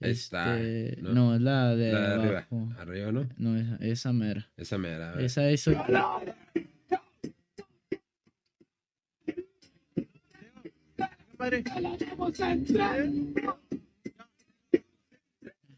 [0.00, 1.12] Está, Este, ¿no?
[1.14, 1.34] ¿no?
[1.34, 2.30] es la de la de arriba.
[2.30, 2.68] abajo.
[2.78, 3.28] Arriba, ¿no?
[3.38, 4.50] No, esa, esa mera.
[4.56, 5.14] Esa mera.
[5.20, 5.68] Esa es.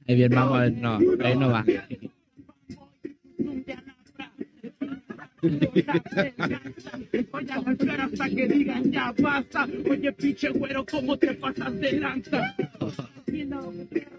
[0.08, 0.72] Ahí bien, vamos a ver.
[0.74, 1.64] No, ahí no va.
[7.32, 9.66] Voy a golpear hasta que digan ya basta.
[9.90, 12.54] Oye, pinche güero, ¿cómo te pasas de lanza?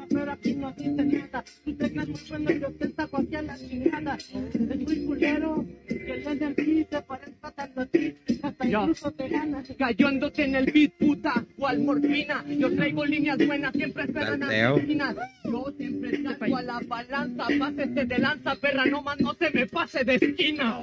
[0.10, 1.44] Pero aquí no dice nada.
[1.66, 4.16] Tú te crees muy bueno y ostenta cualquier la chingada.
[4.16, 8.16] Es muy culero que el en el beat te parezca tanto a ti.
[8.44, 8.82] Hasta Ya.
[8.82, 9.68] incluso te ganas.
[9.78, 12.46] Cayéndote en el beat, puta, cual morfina.
[12.48, 15.16] Yo traigo líneas buenas, siempre esperan asesinas.
[15.44, 19.66] Yo siempre traigo a la balanza, pásese de lanza, perra, no más no se me
[19.68, 20.80] pase de esquina.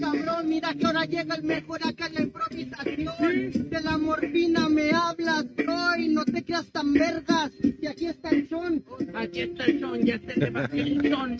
[0.00, 3.70] Cabrón, mira que ahora llega el mejor acá en la improvisación.
[3.70, 7.52] De la morfina me hablas, bro, y no te quedas tan vergas.
[7.62, 8.84] Y aquí está el son.
[9.14, 11.36] Aquí está el son, ya está el evasión,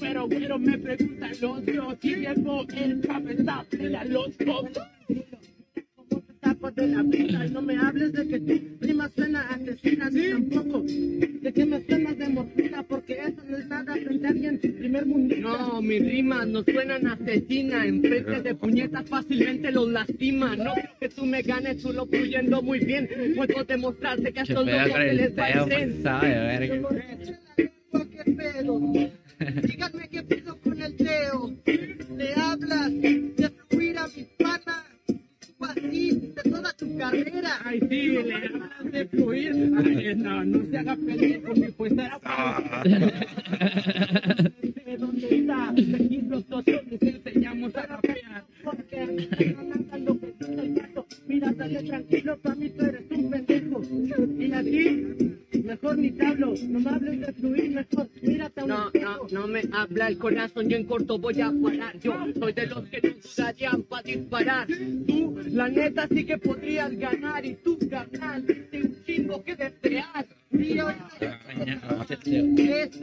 [0.00, 3.64] Pero, pero me preguntan los dos si llevo el cabeza
[3.98, 4.70] a los dos.
[6.64, 10.82] De la vida y no me hables de que tu prima suena asesina ni tampoco.
[10.82, 15.04] De que me suenas de morfina porque eso no es nada frente a alguien primer
[15.04, 15.36] mundo.
[15.36, 17.86] No, mis rimas no suenan asesina.
[17.86, 20.56] En frente de puñetas fácilmente los lastima.
[20.56, 23.08] No creo que tú me ganes, tú lo fluyendo muy bien.
[23.36, 26.02] Puedo demostrarte que a estos con se les va Teo, el tren.
[26.02, 26.88] sabe, verga.
[27.56, 28.80] ¿Qué pedo?
[29.62, 31.54] Díganme qué pedo con el Teo.
[32.16, 34.83] Le hablas de fluir a mis panas.
[35.72, 37.58] De toda tu carrera.
[37.64, 39.72] Ay, sí, le de fluir.
[39.76, 42.82] Ay, no, no se haga pendejo, mi pues era para
[44.84, 45.70] de dónde está.
[45.70, 47.13] Aquí nosotros les
[59.74, 61.98] habla el corazón, yo en corto voy a parar.
[61.98, 64.66] Yo soy de los que no dudarían para disparar.
[65.06, 67.44] Tú, la neta, sí que podrías ganar.
[67.44, 70.26] Y tú, carnal, tienes un chingo que desear.
[70.52, 72.98] Sí, ahorita esto.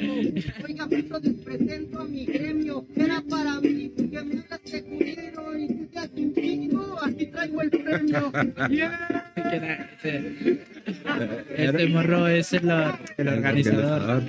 [0.66, 2.86] Oiga, les presento a mi gremio.
[2.96, 6.98] Era para mí, que me hablas de culero y tú te haces un chingo.
[7.04, 8.32] Aquí traigo el premio.
[8.72, 10.68] Yeah.
[11.56, 12.70] Este morro es el,
[13.18, 14.24] el organizador.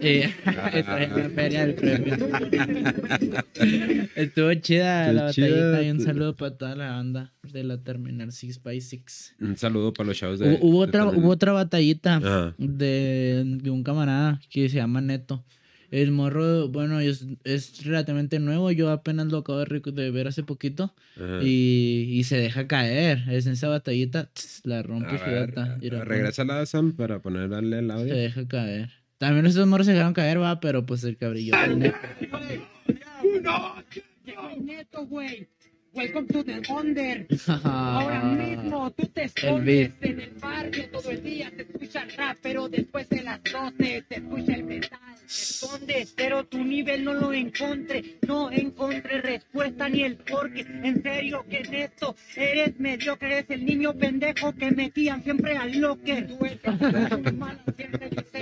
[0.00, 0.82] Y trae
[1.16, 2.16] la feria del premio.
[4.16, 8.62] Estuvo chida la batallita y un saludo para toda la banda de la Terminal 6
[8.62, 10.46] by 6 Un saludo para los chavos de.
[10.46, 11.24] Hubo, hubo de otra, Terminal.
[11.24, 15.44] hubo otra batallita de, de un camarada que se llama Neto.
[15.90, 18.70] El morro, bueno, es, es relativamente nuevo.
[18.70, 20.94] Yo apenas lo acabo de, ver hace poquito.
[21.42, 23.24] Y, y se deja caer.
[23.30, 24.30] Es en esa batallita.
[24.32, 25.18] tss, la A rompe.
[25.80, 28.14] Mira, regresa la Sam para ponerle el Se audio.
[28.14, 28.90] deja caer.
[29.18, 31.54] También esos morros se dejaron caer, va, pero pues el cabrillo.
[34.24, 35.48] Soy neto, güey.
[35.96, 37.26] Welcome to the Under.
[37.64, 42.36] Ahora mismo tú te escondes en el barrio todo el día, te escucha el rap,
[42.42, 45.00] pero después de las 12 te escucha el metal.
[45.18, 50.60] Te escondes, pero tu nivel no lo encontré, no encontré respuesta ni el porqué.
[50.60, 55.80] En serio que en esto eres mediocre, eres el niño pendejo que metían siempre al
[55.80, 56.26] locker.
[56.26, 56.60] Tú eres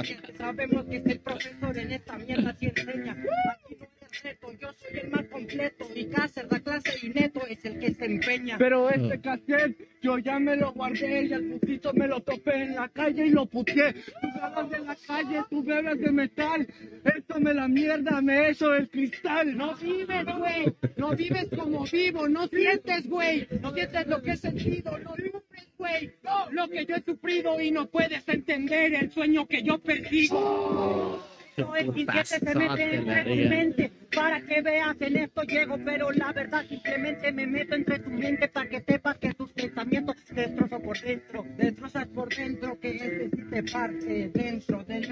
[0.02, 3.12] siempre sabemos que es el profesor en esta mierda si enseña.
[3.12, 7.64] Aquí no neto, yo soy el más completo, mi casa da clase y neto es
[7.64, 8.58] el que se empeña.
[8.58, 12.74] Pero este cassette yo ya me lo guardé y al putito me lo topé en
[12.74, 13.94] la calle y lo puteé.
[13.94, 16.68] Tú bebas de la calle, tú bebes de metal.
[17.04, 19.56] Esto me la mierda, me hecho el cristal.
[19.56, 20.74] No vives, güey.
[20.96, 22.28] No vives como vivo.
[22.28, 23.48] No sientes, güey.
[23.60, 24.98] No sientes lo que he sentido.
[24.98, 26.12] No sufres, güey.
[26.22, 31.33] No, lo que yo he sufrido y no puedes entender el sueño que yo persigo.
[31.56, 36.32] El 17 se mete entre tu mente para que veas en esto llego, pero la
[36.32, 40.80] verdad simplemente me meto entre tu mente para que sepas que tus pensamientos te destrozo
[40.80, 45.08] por dentro, destrozas por dentro, que este sí te parte dentro del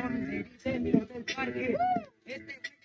[0.64, 1.76] dentro del parque.
[2.24, 2.81] Este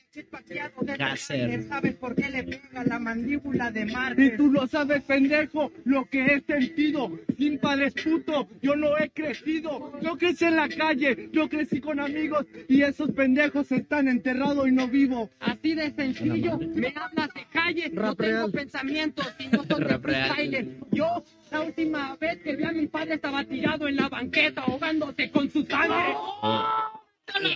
[0.97, 1.63] Cácer.
[1.67, 4.29] ¿Sabes por qué le pega la mandíbula de Y Marte?
[4.31, 7.11] tú lo sabes, pendejo, lo que he sentido.
[7.37, 9.91] Sin padres puto, yo no he crecido.
[10.01, 14.71] Yo crecí en la calle, yo crecí con amigos y esos pendejos están enterrados y
[14.71, 15.29] no vivo.
[15.39, 18.51] Así de sencillo, me hablas de calle, no Rap tengo real.
[18.51, 20.67] pensamientos y no soy freestyler.
[20.91, 25.29] Yo, la última vez que vi a mi padre estaba tirado en la banqueta ahogándose
[25.31, 26.15] con su sangre.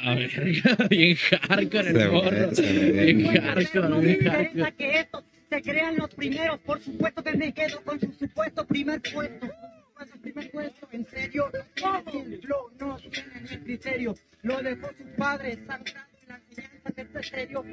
[0.04, 2.50] La verga, bien hardcore el morro.
[2.52, 4.76] Bien hardcore, no bien hardcore.
[4.76, 9.02] que estos se crean los primeros, por supuesto que me quedo con su supuesto primer
[9.02, 9.48] puesto.
[9.94, 14.16] Con su primer puesto, en serio, no tiene el flow, no tiene ni el criterio.
[14.44, 17.66] Lo dejó su padre, sangrando en la enseñanza de este serio.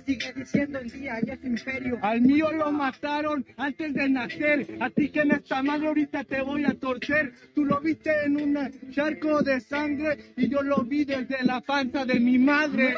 [0.00, 1.98] Sigue diciendo el día y es imperio.
[2.02, 6.64] Al mío lo mataron antes de nacer, así que en esta madre ahorita te voy
[6.64, 7.32] a torcer.
[7.54, 12.04] Tú lo viste en un charco de sangre y yo lo vi desde la panza
[12.04, 12.96] de mi madre.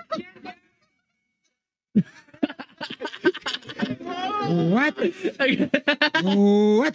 [4.47, 4.95] What?
[6.23, 6.95] What?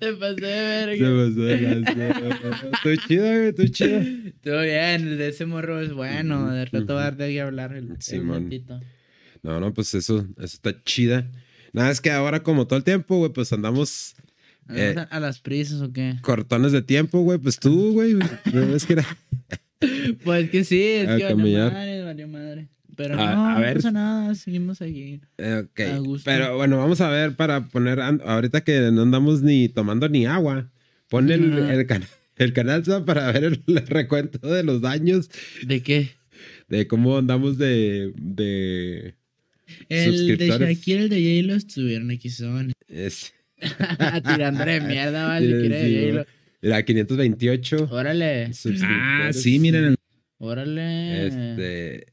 [0.00, 1.10] Te pasé de Se verga.
[1.10, 2.70] pasó de lanza.
[2.72, 4.00] Estoy chido, güey, estoy chido.
[4.42, 6.50] Todo bien, el de ese morro es bueno.
[6.50, 8.44] De rato va a dar de hablar el, el Simón.
[8.44, 8.80] ratito.
[9.42, 11.30] No, no, pues eso, eso está chida.
[11.72, 14.14] Nada, es que ahora como todo el tiempo, güey, pues andamos
[14.66, 14.94] ¿Vamos Eh.
[15.10, 16.16] a, las prisas o qué?
[16.22, 17.38] cortones de tiempo, güey.
[17.38, 18.16] Pues tú, güey,
[18.74, 19.06] es que era...
[20.24, 22.68] Pues que sí, es A que valió madre, valió madre.
[23.00, 23.74] Pero A- no, a no ver.
[23.76, 25.20] pasa nada, seguimos aquí.
[25.38, 26.22] Eh, ok, A gusto.
[26.30, 30.70] pero bueno, vamos a ver para poner, ahorita que no andamos ni tomando ni agua,
[31.08, 32.04] pon el, el, can-
[32.36, 35.30] el canal para ver el, recuento de los daños,
[35.64, 36.10] ¿De qué?
[36.68, 38.12] de cómo andamos de...
[38.16, 39.14] de
[39.88, 40.48] El de.
[40.48, 42.72] Shakira y el de J-Lo estuvieron aquí son.
[42.86, 43.32] es,
[44.26, 46.26] Tirándole mierda, vale, Sí, Shakira
[46.62, 48.50] la 528 Órale.
[48.82, 49.84] Ah, sí, miren.
[49.84, 49.96] el-
[50.38, 51.26] órale.
[51.28, 52.06] Este.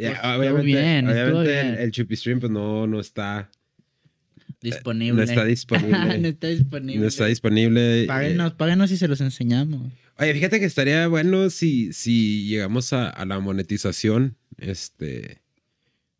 [0.00, 1.82] Ya, Pues, obviamente, bien, obviamente el, bien.
[1.82, 3.50] el Chupi Stream pues no, no está,
[4.60, 5.14] Disponible.
[5.16, 6.28] no está no disponible.
[6.28, 7.00] está disponible.
[7.00, 8.04] no está disponible.
[8.06, 9.92] Páguenos, páguenos y se los enseñamos.
[10.18, 14.36] Oye, fíjate que estaría bueno si, si llegamos a, a la monetización.
[14.56, 15.42] Este.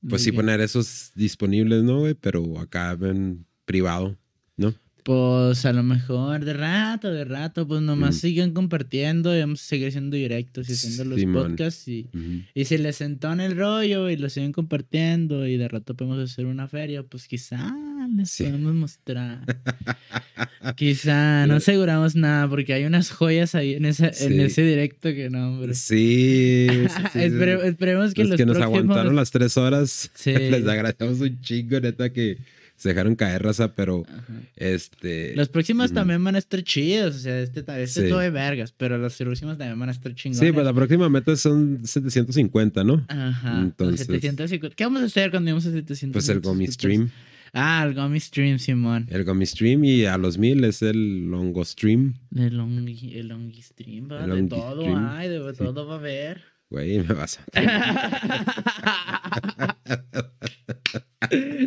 [0.09, 0.37] Pues sí ¿De qué?
[0.37, 2.15] poner esos disponibles, ¿no, güey?
[2.15, 4.17] Pero acá en privado,
[4.57, 4.73] ¿no?
[5.09, 8.19] Pues a lo mejor de rato, de rato, pues nomás Mm.
[8.19, 12.07] sigan compartiendo y vamos a seguir haciendo directos y haciendo los podcasts y,
[12.53, 16.45] y si les entona el rollo y lo siguen compartiendo y de rato podemos hacer
[16.45, 17.75] una feria, pues quizá
[18.15, 18.45] les Sí.
[18.45, 19.41] podemos mostrar.
[20.77, 25.31] quizá, no aseguramos nada porque hay unas joyas ahí en, esa, en ese directo que
[25.31, 25.73] no, hombre.
[25.75, 26.67] Sí.
[27.15, 28.81] Espere- esperemos que Los los, que nos próximos...
[28.85, 32.37] aguantaron las tres horas, les agradecemos un chingo, neta, que
[32.79, 34.25] se dejaron caer, raza, pero Ajá.
[34.57, 35.35] este.
[35.37, 35.95] Los próximos Ujú.
[35.97, 38.09] también van a estar chidos, o sea, este, este Sí.
[38.09, 40.39] todo de vergas, pero los próximos también van a estar chingones.
[40.47, 43.05] Sí, pues la próxima meta son 750, ¿no?
[43.09, 43.61] Ajá.
[43.61, 44.75] Entonces- 750.
[44.77, 46.13] ¿Qué vamos a hacer cuando lleguemos a 750?
[46.15, 47.11] Pues el Gomi Stream.
[47.55, 49.07] Ah, el Gomi Stream, Simón.
[49.11, 52.15] El Gomi Stream y a los mil es el Longo Stream.
[52.37, 54.25] El Longi, el longi Stream, va.
[54.25, 55.57] El de todo Stream, hay, de sí.
[55.59, 56.43] todo va a haber.
[56.71, 57.45] Güey, me vas a.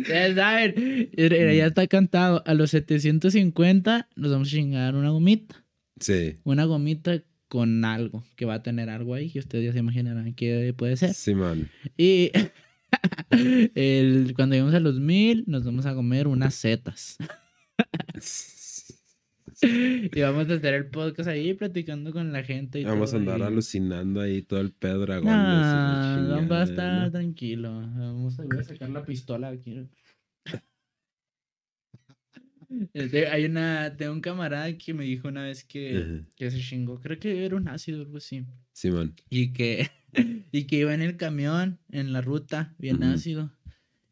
[0.08, 2.42] Ya saben, ya está cantado.
[2.46, 5.64] A los 750 nos vamos a chingar una gomita.
[6.00, 9.78] Sí, Una gomita con algo, que va a tener algo ahí, que ustedes ya se
[9.78, 11.14] imaginarán qué puede ser.
[11.14, 11.68] Simón.
[11.96, 12.32] Y
[13.30, 17.18] el, cuando lleguemos a los mil, nos vamos a comer unas setas.
[19.62, 22.80] Y vamos a hacer el podcast ahí platicando con la gente.
[22.80, 25.30] Y Vamos a andar y- alucinando ahí todo el pedo dragón.
[25.30, 27.70] No, no va a estar tranquilo.
[27.72, 29.86] Vamos a, voy a sacar la pistola aquí.
[32.94, 37.00] Este, hay una, tengo un camarada que me dijo una vez que, que se chingó,
[37.00, 38.46] creo que era un ácido o algo así.
[38.72, 39.14] Simón.
[39.28, 39.90] Y que,
[40.52, 43.12] y que iba en el camión, en la ruta, bien Ujú.
[43.12, 43.52] ácido.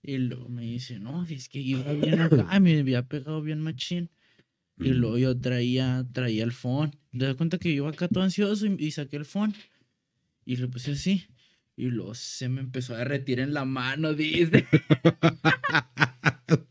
[0.02, 4.10] Y luego me dice, no, es que iba bien acá, me había pegado bien machín.
[4.82, 6.92] Y luego yo traía, traía el phone.
[7.12, 9.54] Le doy cuenta que yo acá todo ansioso y, y saqué el phone.
[10.44, 11.26] Y lo puse así.
[11.76, 14.66] Y luego se me empezó a derretir en la mano, dice.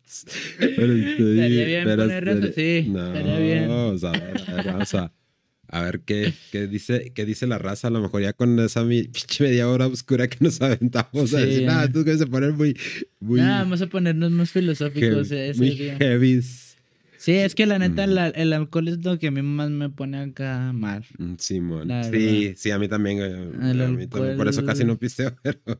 [0.07, 3.67] Estaría bien pero poner eso, sí, No, estaría bien.
[3.69, 5.13] Vamos a ver, a ver, vamos a,
[5.67, 7.87] a ver qué, qué, dice, qué dice la raza.
[7.87, 11.45] A lo mejor ya con esa media hora oscura que nos aventamos a Sí.
[11.45, 12.77] decir, nada, estos güeyes se ponen muy,
[13.19, 15.97] muy, Nada, vamos a ponernos más filosóficos heavy, ese muy día.
[15.97, 16.68] heavies.
[17.21, 18.09] Sí, es que la neta, Mm.
[18.11, 21.03] la- el alcohol es lo que a mí más me pone acá mal.
[21.17, 21.89] Mm, Simón.
[22.09, 23.19] Sí, sí, a mí también.
[23.19, 25.59] El a mí también, Por eso casi no pisteo, pero.
[25.61, 25.73] Sí,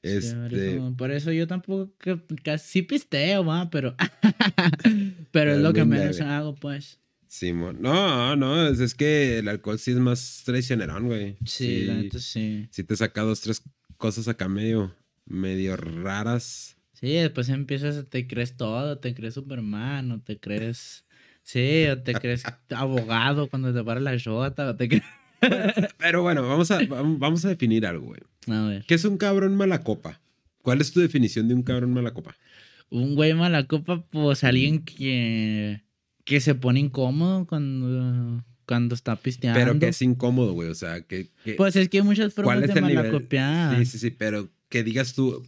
[0.00, 3.94] por, Este, eso, por eso yo tampoco que- casi pisteo, va, pero
[5.30, 6.98] pero es lo que menos hago, pues.
[7.26, 7.76] Simón.
[7.82, 11.36] No, no, es, es que el alcohol sí es más traicionerón, güey.
[11.44, 12.66] Sí, la neta sí.
[12.70, 13.62] sí te saca dos, tres
[13.98, 14.94] cosas acá medio,
[15.26, 16.77] medio raras.
[17.00, 21.04] Sí, después empiezas, te crees todo, te crees Superman, o te crees,
[21.42, 25.04] sí, o te crees abogado cuando te para la shota, o te crees...
[25.98, 28.20] Pero bueno, vamos a, vam- vamos a definir algo, güey.
[28.48, 30.20] A ver, ¿Qué es un cabrón mala copa?
[30.62, 32.34] ¿Cuál es tu definición de un cabrón mala copa?
[32.90, 35.82] un güey mala copa, pues alguien que,
[36.24, 39.60] que se pone incómodo cuando, cuando está pisteando.
[39.60, 40.70] Pero que es incómodo, güey.
[40.70, 41.28] O sea, que.
[41.44, 42.96] que- Pues es que hay muchas ¿Cuál formas de el nivel?
[42.96, 43.76] malacopiar.
[43.84, 45.46] Sí, sí, sí, pero que digas tú.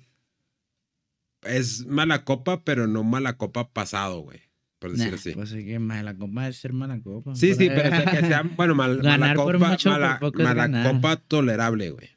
[1.43, 4.41] Es mala copa, pero no mala copa pasado, güey.
[4.79, 5.33] Por decir Nah, así.
[5.33, 7.35] Pues es que mala copa es ser mala copa.
[7.35, 9.91] Sí, Por- sí, pero o sea, que sea, bueno, mal- Ganar mala por copa, mucho,
[9.91, 10.93] por mala, poco es mala ganar.
[10.95, 12.09] copa tolerable, güey.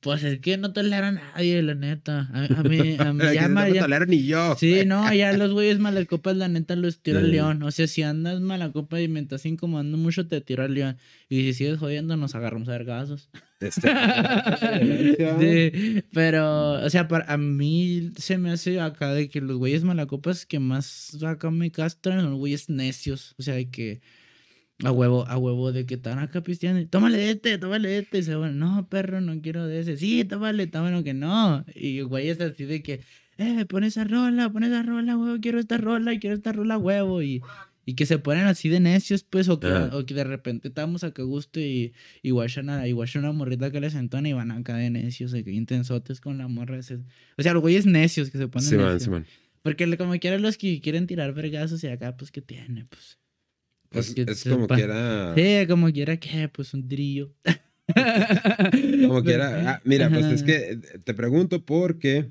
[0.00, 2.30] Pues es que no tolera a nadie, la neta.
[2.32, 4.56] A, a mí, a mí ya, no ya- tolero ni yo.
[4.58, 7.62] Sí, no, ya los güeyes malacopas, la neta, los tiro al león.
[7.62, 10.96] O sea, si andas malacopa y me estás incomodando mucho, te tiro al león.
[11.28, 13.28] Y si sigues jodiendo, nos agarramos a vergazos.
[16.12, 20.46] Pero, o sea, para a mí se me hace acá de que los güeyes malacopas
[20.46, 23.34] que más acá me castran son güeyes necios.
[23.38, 24.00] O sea, de que
[24.82, 26.86] a huevo, a huevo de que están acá pisteando.
[26.88, 28.18] Tómale este, tómale este.
[28.18, 29.96] Y se van, no, perro, no quiero de ese.
[29.98, 31.64] Sí, tómale, tómalo que no.
[31.74, 33.04] Y güeyes así de que,
[33.36, 37.22] eh, pon esa rola, pon esa rola, huevo, quiero esta rola, quiero esta rola, huevo.
[37.22, 37.42] Y,
[37.90, 41.02] y que se ponen así de necios, pues, o que, o que de repente estamos
[41.02, 44.32] acá a gusto y, y guachan a, y guachan una morrita que les entona y
[44.32, 46.78] van acá de necios, de que intensotes con la morra.
[46.78, 47.00] ese-
[47.36, 49.02] O sea, los güeyes necios que se ponen Sí, man, necios.
[49.04, 49.26] sí, man.
[49.62, 52.86] Porque como quieran los que quieren tirar vergazos y acá, pues, ¿qué tiene?
[52.86, 53.18] Pues,
[53.88, 55.34] pues, Es, es como quiera.
[55.34, 57.34] Sí, como quiera que, pues, un trillo.
[59.08, 59.68] Como quiera.
[59.72, 62.30] Ah, mira, pues es que eh, te pregunto porque.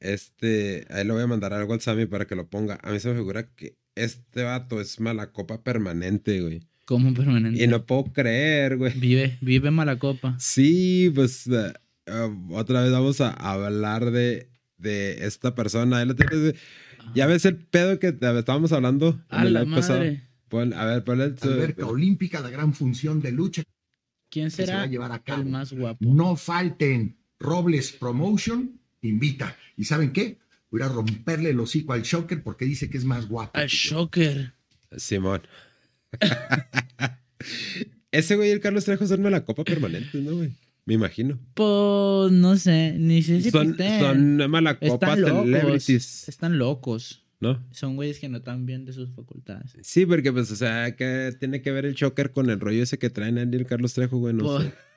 [0.00, 0.86] Este.
[0.90, 2.78] Ahí le voy a mandar algo al Sammy para que lo ponga.
[2.82, 6.62] A mí se me figura que este vato es mala copa permanente, güey.
[6.84, 7.62] Como permanente.
[7.62, 8.98] Y no puedo creer, güey.
[8.98, 10.36] Vive, vive mala copa.
[10.38, 11.72] Sí, pues eh,
[12.06, 16.02] eh, otra vez vamos a hablar de, de esta persona.
[16.14, 16.54] Tienes.
[17.14, 19.98] Ya ves el pedo que te- estábamos hablando A la live pasado.
[20.00, 20.22] madre.
[20.48, 23.62] Pon- a ver, ponle el- alberca olímpica, la gran función de lucha
[24.30, 25.42] ¿Quién que se va será a llevar a cabo.
[25.42, 25.98] el más guapo?
[26.00, 27.18] No falten.
[27.38, 29.56] Robles Promotion invita.
[29.76, 30.38] ¿Y saben qué?
[30.70, 33.58] Voy a romperle el hocico al Shocker porque dice que es más guapo.
[33.58, 33.68] Al.
[33.68, 34.52] Shocker.
[34.96, 35.42] Simón.
[38.10, 40.52] Ese güey y el Carlos Trejo son la copa permanente, ¿no, güey?
[40.86, 41.38] Me imagino.
[41.54, 44.38] Pues no sé, ni sé si son, pistean.
[44.38, 45.44] son malacopa Están locos.
[45.44, 47.24] celebrities, Están locos.
[47.40, 47.62] ¿no?
[47.70, 49.76] Son güeyes que no están bien de sus facultades.
[49.82, 52.98] Sí, porque pues, o sea, que tiene que ver el choker con el rollo ese
[52.98, 54.72] que traen ahí el Carlos Trejo, güey, no Pues, sé.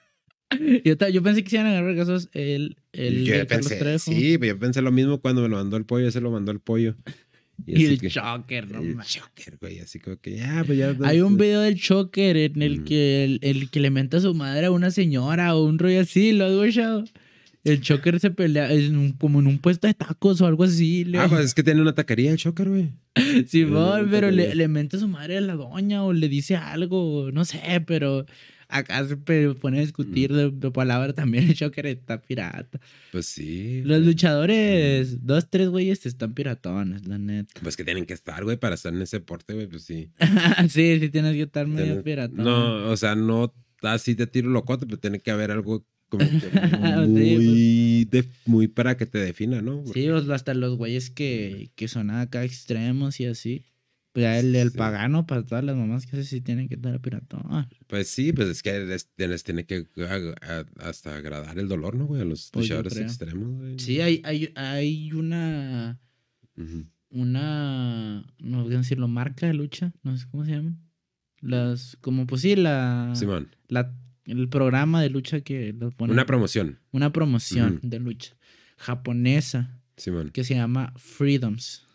[1.14, 4.60] yo, pensé que se iban a agarrar casos el, el, Yo pensé, Trejo sí, yo
[4.60, 6.96] pensé lo mismo cuando me lo mandó el pollo, ese lo mandó el pollo.
[7.68, 10.96] y el que- Shocker, no el choker, güey, así como que ya, pues ya.
[11.04, 12.84] Hay un pues, video del Choker en el Mm.
[12.86, 16.02] que el, el que le menta a su madre a una señora o un rollo
[16.02, 17.04] así, ¿lo has escuchado?
[17.64, 21.06] El Choker se pelea en un- como en un puesto de tacos o algo así.
[21.06, 22.90] le- Ah, pues es que tiene una taquería el choker, güey.
[23.48, 26.56] Simón, Eh, pero le, le menta a su madre a la doña o le dice
[26.56, 28.26] algo, no sé, pero
[28.72, 31.44] acá se pone a discutir de, de palabra también.
[31.50, 32.80] El Choker está pirata.
[33.12, 33.82] Pues sí.
[33.86, 37.60] Los luchadores, dos, tres güeyes están piratones, la neta.
[37.62, 40.10] Pues que tienen que estar, güey, para estar en ese deporte, güey, pues sí.
[40.70, 42.38] sí, sí tienes que estar medio Tienes- piratón.
[42.44, 46.40] No, o sea, no así de tiro locote, pero tiene que haber algo como que
[47.06, 49.84] Sí, muy, de- muy para que te defina, ¿no?
[49.94, 53.66] Sí, o hasta los güeyes que, que son acá extremos y así.
[54.14, 54.78] Pues ya el, el Sí.
[54.78, 57.68] pagano para todas las mamás que hace sí tienen que estar piratón.
[57.88, 59.88] Pues sí, pues es que les, les tiene que
[60.42, 62.22] a- hasta agradar el dolor, ¿no, güey?
[62.22, 63.80] A los Pues luchadores extremos, güey.
[63.80, 65.98] Sí, hay, hay, hay una,
[67.10, 70.80] una, no voy a decirlo, marca de lucha, no sé cómo se llaman.
[71.42, 73.94] Las, como pues sí, la, Simón, la
[74.26, 76.14] el programa de lucha que lo ponen.
[76.14, 76.80] una promoción.
[76.92, 78.36] una promoción de lucha
[78.78, 80.30] japonesa Simón.
[80.32, 81.88] que se llama Freedoms.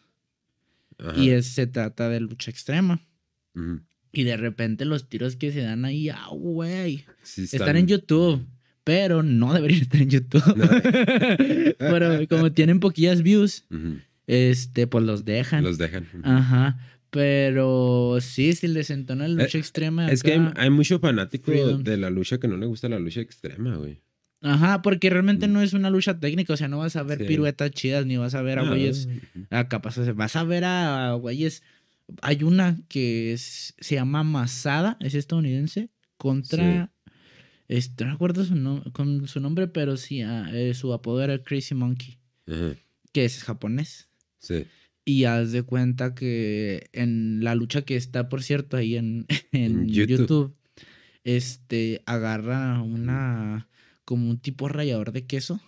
[0.99, 1.18] Ajá.
[1.20, 3.01] Y es- se trata de lucha extrema.
[4.12, 7.05] Y de repente los tiros que se dan ahí, ah, güey.
[7.22, 8.47] Sí Están en YouTube,
[8.84, 11.76] pero no deberían estar en YouTube.
[11.78, 13.64] pero como tienen poquillas views,
[14.26, 15.64] este, pues los dejan.
[15.64, 16.07] Los dejan.
[16.22, 16.78] Ajá.
[17.11, 20.11] Pero sí, si les entona la Eh, lucha extrema.
[20.11, 21.82] Es que hay, hay mucho fanático Freedom.
[21.82, 24.03] de la lucha que no le gusta la lucha extrema, güey.
[24.43, 26.53] Ajá, porque realmente no es una lucha técnica.
[26.53, 27.24] O sea, no vas a ver Sí.
[27.24, 29.09] piruetas chidas, ni vas a ver a güeyes.
[29.51, 31.62] Acá pasa, vas a ver a güeyes.
[32.22, 36.93] Hay una que es- se llama Masada, es estadounidense, contra.
[37.68, 41.74] Este, no recuerdo su, con su nombre, pero sí, ah, eh, su apodo era Crazy
[41.74, 42.76] Monkey, Ajá.
[43.12, 44.09] que es japonés.
[44.39, 44.66] Sí.
[45.05, 49.80] Y haz de cuenta que en la lucha que está, por cierto, ahí en, en
[49.80, 50.18] En YouTube.
[50.18, 50.55] YouTube.
[51.24, 53.68] este, agarra una,
[54.07, 55.61] como un tipo rallador de queso.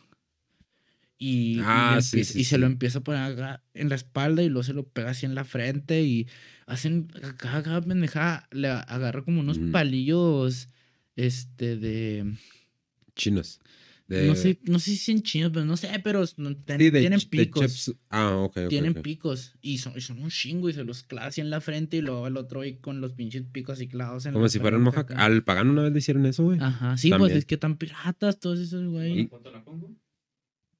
[1.20, 3.88] Y, y Ah, le sí, empieza- sí, y se lo empieza a poner acá en
[3.88, 6.28] la espalda y luego se lo pega así en la frente y
[6.66, 10.68] hacen acá, cada pendejada, le agarra como unos palillos,
[11.16, 12.36] este, de,
[13.16, 13.60] Chinos.
[14.08, 16.88] De, no sé, no sé si son chinos, pero no sé, pero no- ten- sí,
[16.88, 17.60] de- tienen de picos.
[17.66, 17.94] chips.
[18.08, 18.68] Ah, ok, ok.
[18.68, 19.02] Tienen ok.
[19.02, 21.98] picos y son, y son un chingo y se los clava así en la frente
[21.98, 24.58] y luego el otro ahí con los pinches picos así clavados en Como la si
[24.60, 25.00] fueran frente moja.
[25.02, 25.24] acá.
[25.24, 26.58] Al pagano una vez le hicieron eso, güey.
[26.58, 27.38] Ajá, sí, pues También.
[27.38, 29.20] es que están piratas todos esos, güey.
[29.20, 29.94] Y- ¿Cuánto la pongo?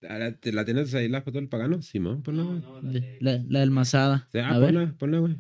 [0.08, 1.82] Ah, ¿te ¿La tienes ahí la foto del pagano?
[1.82, 2.60] Simón, ponla, No, güey.
[2.62, 4.26] no, la De- de- La, la del Masada.
[4.32, 5.36] Sí, ah, a ver, ponla, ponla, güey.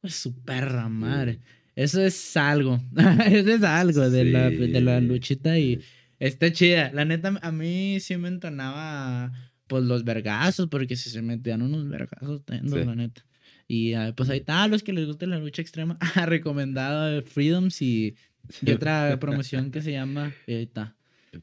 [0.00, 1.40] pues su perra madre.
[1.76, 2.80] Eso es algo.
[3.26, 4.56] Eso es algo de, la, Sí.
[4.56, 5.80] de la luchita y,
[6.20, 6.92] Está chida.
[6.92, 9.32] La neta, a mí sí me entonaba,
[9.66, 12.84] pues, los vergazos, porque si se metían unos vergazos tendos, Sí.
[12.86, 13.24] la neta.
[13.66, 15.96] Y ah, pues ahí está, los que les guste la lucha extrema.
[16.24, 18.14] Ah, Recomendado eh, Freedoms y,
[18.62, 20.32] y otra promoción que se llama.
[20.46, 20.96] eh, Ahí está.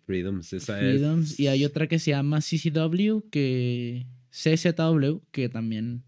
[0.05, 1.31] Freedoms, esa Freedoms.
[1.31, 1.39] es.
[1.39, 4.05] Y hay otra que se llama CCW, que.
[4.29, 6.03] CZW, que también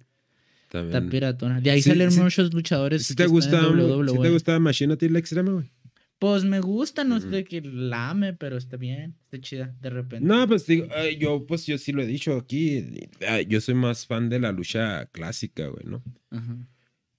[0.64, 1.10] está También.
[1.10, 1.62] piratona.
[1.62, 2.20] De ahí Sí, salen sí.
[2.20, 3.06] muchos luchadores.
[3.08, 3.62] ¿Sí que te gusta.
[3.62, 5.72] ¿sí te gusta Machine a ti la extrema, güey?
[6.20, 9.90] Pues me gusta, no es de que la ame, pero está bien, está chida, de
[9.90, 10.28] repente.
[10.28, 12.84] No, pues digo, eh, yo pues yo sí lo he dicho aquí,
[13.22, 16.04] eh, yo soy más fan de la lucha clásica, güey, ¿no?
[16.30, 16.58] Ajá.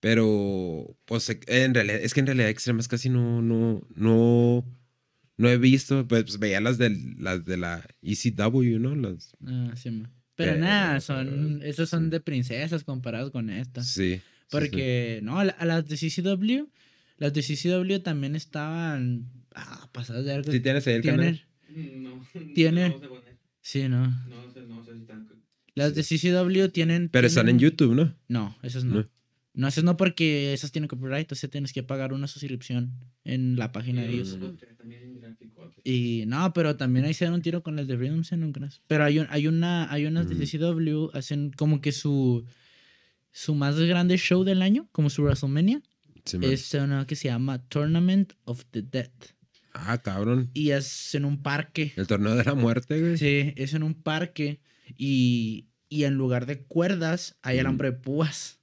[0.01, 4.65] Pero pues eh, en realidad es que en realidad extremas casi no no no
[5.37, 8.95] no he visto, pues, pues, veía las de las de la ECW, ¿no?
[8.95, 10.11] Las Ah, sí, ma.
[10.35, 13.83] Pero Pero, nada, son, eh, esos son de princesas comparados con esta.
[13.83, 14.17] sí.
[14.17, 14.21] sí,
[14.51, 16.69] Porque, no, a, la- a las de CCW,
[17.21, 20.51] las de CCW también estaban ah, pasadas de algo.
[20.51, 22.03] Sí tienes ahí el Tienen, canal.
[22.03, 22.27] No.
[22.55, 23.37] Tiene- No, poner.
[23.61, 24.09] sí, no.
[24.09, 25.29] no sé, no sé si están.
[25.77, 27.09] Las de CCW tienen.
[27.11, 28.15] Pero están en tienen- YouTube, ¿no?
[28.27, 28.95] No, esas no.
[29.03, 29.09] No.
[29.53, 32.93] No, esas no porque esas tienen copyright, o sea, tienes que pagar una suscripción
[33.25, 34.39] en la página de ellos.
[34.79, 35.73] También gráfico.
[35.85, 38.37] Y no, pero también ahí se dan un tiro con las de Freedom ¿sí?
[38.37, 38.81] ¿no crees?
[38.87, 40.45] Pero hay, un, hay una, hay unas de Ujú.
[40.45, 42.45] CCW, hacen como que su,
[43.33, 45.83] su más grande show del año, como su WrestleMania,
[46.25, 49.11] Sí, es una que se llama Tournament of the Dead.
[49.73, 50.51] Ah, cabrón.
[50.55, 51.93] Y es en un parque.
[51.97, 53.17] El torneo de la muerte, güey.
[53.19, 54.61] Sí, es en un parque
[54.97, 57.61] y, y en lugar de cuerdas hay Ujú.
[57.61, 58.61] alambre de púas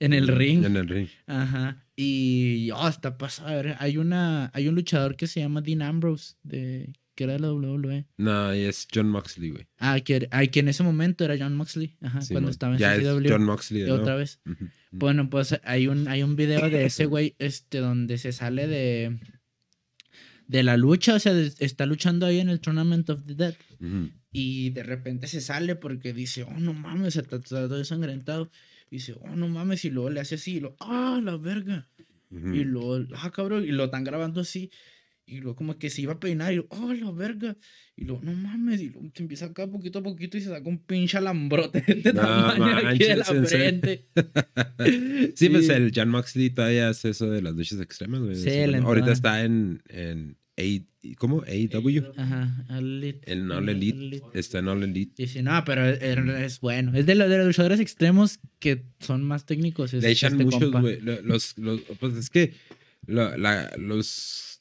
[0.00, 0.64] en el ring.
[0.64, 1.08] En el ring.
[1.26, 1.84] Ajá.
[1.96, 3.48] Y oh, está pasado.
[3.48, 7.34] A ver, hay una hay un luchador que se llama Dean Ambrose de que era
[7.34, 8.06] de la WWE.
[8.18, 9.66] No, es John Moxley, güey.
[9.78, 11.96] Ah, que, ah, que en ese momento era John Moxley.
[12.00, 12.50] Ajá, Sí, cuando man.
[12.52, 13.28] estaba en ya es CCW.
[13.28, 14.40] John Moxley de otra vez.
[14.90, 19.18] Bueno, pues hay un, hay un video de ese güey, este, donde se sale de,
[20.46, 23.54] de la lucha, o sea, de- está luchando ahí en el Tournament of the Dead.
[24.32, 28.50] Y de repente se sale porque dice, oh, no mames, está todo ensangrentado.
[28.90, 31.88] Y dice, oh, no mames, y luego le hace así, y lo, ah, la verga.
[32.30, 34.70] Y luego, ah, cabrón, y lo están grabando así.
[35.26, 37.56] Y luego como que se iba a peinar y, oh, la verga.
[37.96, 40.68] Y luego, no mames, y luego se empieza acá poquito a poquito y se saca
[40.68, 44.06] un pinche alambrote de este No tamaño aquí de la manches, frente.
[45.34, 48.36] sí, pues el John Moxley todavía hace eso de las luchas extremas, güey.
[48.36, 48.86] Sí, bueno.
[48.86, 50.62] Ahorita está en, en A,
[51.16, 51.42] ¿cómo?
[51.46, 52.12] AEW.
[52.16, 53.32] Ajá, Elite.
[53.32, 54.20] El All Elite.
[54.34, 55.22] Está en All Elite.
[55.22, 56.94] Y dice, no, pero es, bueno.
[56.94, 59.94] Es de, los de los luchadores extremos que son más técnicos.
[59.94, 61.00] Es, Le echan este muchos, güey.
[61.00, 62.52] Lo- Los, los, pues es que
[63.06, 64.53] la- los,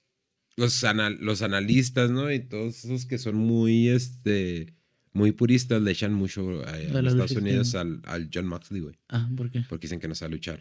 [0.58, 2.32] los, anal- los analistas, ¿no?
[2.32, 4.74] Y todos esos que son muy, este,
[5.14, 8.96] muy puristas le echan mucho a, a los Estados Unidos al, al John Moxley, güey.
[9.10, 9.64] Ah, ¿por qué?
[9.68, 10.60] Porque dicen que no sabe luchar.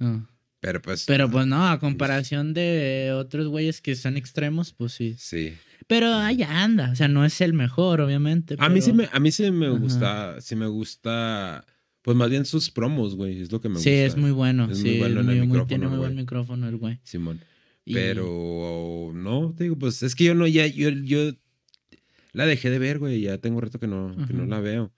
[0.00, 0.26] Ah.
[0.60, 1.04] Pero pues.
[1.06, 5.14] Pero pues no, a comparación de otros güeyes que son extremos, pues sí.
[5.18, 5.52] Sí.
[5.86, 8.56] Pero allá anda, o sea, no es el mejor, obviamente.
[8.58, 9.78] A mí sí pero- me, a mí sí me Ajá.
[9.78, 11.64] gusta, sí me gusta,
[12.02, 14.04] pues más bien sus promos, güey, es lo que me Sí, gusta.
[14.06, 14.68] es muy bueno.
[14.70, 16.98] Es sí, muy bueno en el muy- micrófono, tiene muy buen micrófono el güey.
[17.04, 17.40] Simón.
[17.86, 21.30] Y- Pero no, te digo, pues es que yo no, ya, yo, yo
[22.32, 24.92] la dejé de ver, güey, ya tengo rato que no, que no la veo.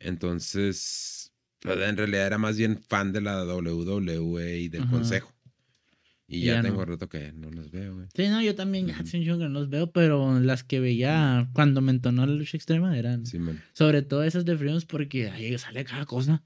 [0.00, 4.90] Entonces, en realidad era más bien fan de la WWE y del Ajá.
[4.90, 5.32] consejo.
[6.28, 6.84] Y Y ya, ya tengo no.
[6.86, 8.08] rato que no los veo, güey.
[8.12, 11.48] Sí, no, yo también ya hace un que no los veo, pero las que veía
[11.52, 13.60] cuando me entonó la lucha extrema eran Simón.
[13.72, 16.42] sobre todo esas de Freedoms porque ahí sale cada cosa.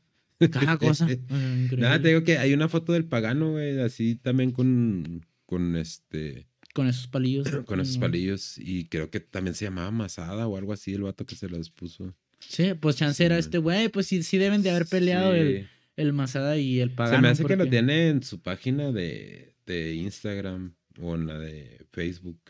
[0.52, 1.06] Cada cosa.
[1.78, 6.46] Nada, te digo que hay una foto del pagano, güey, así también con, con este,
[6.72, 7.48] Con esos palillos.
[7.66, 8.02] con esos no.
[8.02, 8.56] palillos.
[8.58, 11.70] Y creo que también se llamaba Masada o algo así, el vato que se los
[11.70, 12.14] puso.
[12.38, 15.66] Sí, pues chance era este güey, pues sí, sí deben de haber peleado el, Sí.
[15.96, 17.16] el Masada y el Pagano.
[17.16, 21.26] Se me hace que lo porque- tiene en su página de, de Instagram o en
[21.26, 22.40] la de Facebook.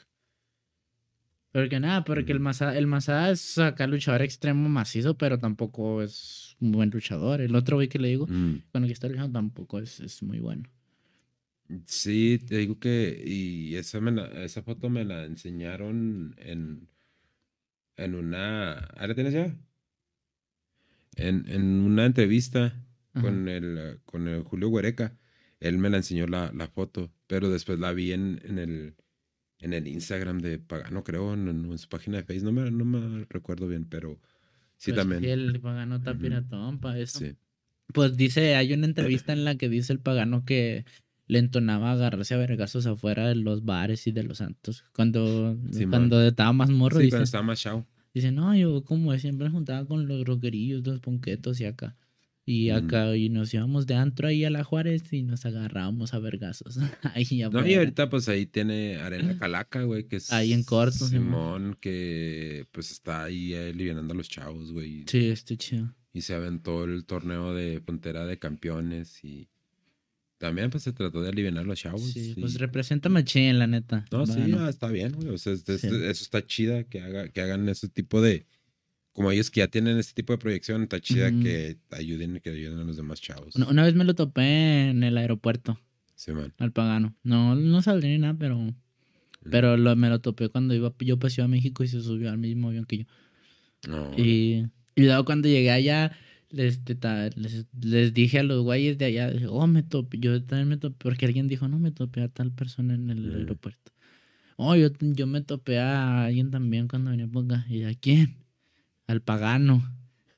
[1.53, 2.39] Porque nada, porque el.
[2.39, 7.41] Masada, el Masada es acá luchador extremo macizo, pero tampoco es un buen luchador.
[7.41, 8.63] El otro güey que le digo, Mm.
[8.71, 10.63] con el que está luchando, tampoco es, es muy bueno.
[11.87, 13.23] Sí, te digo que.
[13.25, 16.89] Y esa, me la- esa foto me la enseñaron en.
[17.97, 18.73] En una.
[18.97, 19.57] ¿Ah, la tienes ya?
[21.17, 22.75] En, en una entrevista
[23.21, 25.19] con el, eh, con el Julio Huereca.
[25.61, 28.95] Él me la enseñó la, la foto, pero después la vi en, en el
[29.61, 32.53] en el Instagram de Pagano, creo, en, en su página de Facebook.
[32.55, 34.21] No me, no me recuerdo bien, pero
[34.77, 35.25] sí Pues también.
[35.25, 36.21] el Pagano está Ujú.
[36.23, 37.19] piratón para eso.
[37.21, 37.37] Sí.
[37.93, 40.85] Pues dice, hay una entrevista en la que dice el Pagano que
[41.31, 44.85] le entonaba agarrarse a vergazos afuera de los bares y de los santos.
[44.93, 45.91] Cuando, Simón.
[45.91, 47.87] cuando estaba más morro, Sí, dice, cuando estaba más chao.
[48.13, 51.97] dice, no, yo como siempre me juntaba con los roquerillos, los ponquetos y acá.
[52.47, 52.75] Y Mm.
[52.75, 56.79] acá y nos íbamos de antro ahí a la Juárez y nos agarrábamos a vergazos.
[57.15, 60.33] ahí No, y ahorita pues ahí tiene Arena Calaca, güey, que es...
[60.33, 61.21] Ahí en corto, Simón.
[61.21, 65.05] Simón, que pues está ahí eh, alivianando a los chavos, güey.
[65.07, 65.95] Sí, está chido.
[66.13, 69.49] Y se aventó el torneo de Frontera de Campeones y...
[70.41, 72.01] También pues se trató de aliviar los chavos.
[72.03, 74.07] Sí, y- pues representa machín, la neta.
[74.11, 75.29] No, sí, ah, está bien, güey.
[75.29, 75.89] O sea, es- es- Sí.
[75.89, 78.47] eso está chida que, haga, que hagan ese tipo de.
[79.13, 82.79] Como ellos que ya tienen ese tipo de proyección, está chida que ayuden, que ayuden
[82.79, 83.55] a los demás chavos.
[83.55, 85.79] Una, una vez me lo topé en el aeropuerto,
[86.15, 86.55] Sí, man.
[86.57, 87.15] al pagano.
[87.23, 88.75] No, no saldrí ni nada, pero...
[89.51, 92.39] Pero lo, me lo topé cuando iba yo pasé a México y se subió al
[92.39, 93.05] mismo avión que yo.
[93.89, 96.13] No, Y, y luego cuando llegué allá,
[96.51, 100.43] les, te- ta- les, les dije a los güeyes de allá, oh, me topé, yo
[100.45, 103.37] también me topé, porque alguien dijo, no, me topé a tal persona en el Mm.
[103.37, 103.93] aeropuerto.
[104.57, 107.67] Oh, yo, yo me topé a alguien también cuando venía por acá.
[107.69, 108.37] ¿Y a quién?
[109.07, 109.83] Al pagano.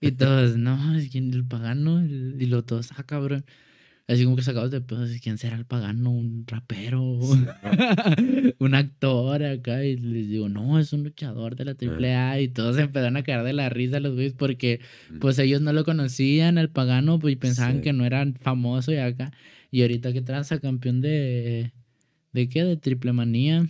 [0.01, 2.05] Y todos, no, es quien el pagano.
[2.05, 3.45] Y luego todos, ah, cabrón.
[4.13, 6.11] Así como que sacados de pedos, ¿quién será el pagano?
[6.11, 7.03] ¿Un rapero?
[8.59, 9.85] un actor acá.
[9.85, 12.41] Y les digo, no, es un luchador de la AAA.
[12.41, 15.19] Y todos se empezaron a caer de la risa los güeyes porque Mm.
[15.21, 17.83] pues ellos no lo conocían, el pagano, pues y pensaban Sí.
[17.83, 19.33] que no era famoso y acá.
[19.71, 21.73] Y ahorita que tranza campeón de...
[22.33, 22.65] ¿De qué?
[22.65, 23.67] De triple manía.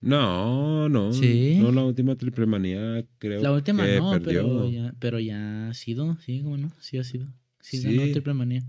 [0.00, 1.12] no, no.
[1.12, 1.58] Sí.
[1.60, 4.42] No, la última triple manía creo La última que no, perdió.
[4.42, 7.26] pero ya, pero ya ha sido, sí, como no, sí ha sido.
[7.60, 8.12] Sí, ganó Sí.
[8.12, 8.62] triple manía.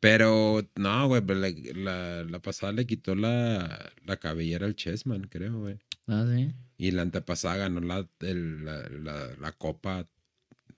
[0.00, 5.58] Pero, no, güey, pero la, la, pasada le quitó la, la cabellera al Chessman, creo,
[5.58, 5.78] güey.
[6.06, 6.52] Ah, sí.
[6.76, 10.06] Y la antepasada ganó la, el- la, la, la Copa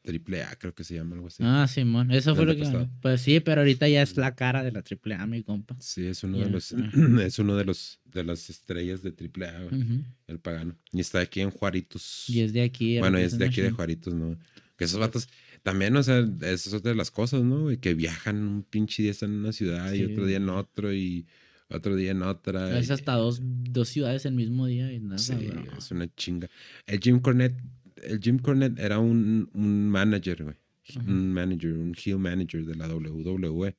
[0.02, 1.42] Triple A, creo que se llama algo así.
[1.44, 2.90] Ah, Simón, eso fue lo que ganó.
[3.02, 5.76] Pues sí, pero ahorita ya es la cara de la triple A, mi compa.
[5.78, 6.72] Sí, es uno de los,
[7.22, 9.82] es uno de los, de las estrellas de Triple A, güey,
[10.28, 10.74] el pagano.
[10.92, 12.24] Y está aquí en Juaritos.
[12.28, 12.98] Y es de aquí.
[12.98, 14.38] bueno, es de aquí de Juaritos, ¿no?
[14.78, 15.28] Que esos vatos,
[15.62, 17.62] también, o sea, eso es otra de las cosas, ¿no?
[17.62, 17.76] güey?
[17.78, 21.26] Que viajan un pinche día están en una ciudad y otro día en otro y
[21.68, 22.78] otro día en otra.
[22.78, 25.18] Es y- hasta dos, dos ciudades el mismo día y nada.
[25.18, 25.62] Sí, bro.
[25.78, 26.48] es una chinga.
[26.86, 27.60] El Jim Cornette,
[28.02, 30.56] el Jim Cornette era un, un manager, güey.
[30.96, 31.00] Ajá.
[31.08, 33.76] Un manager, un heel manager de la WWE.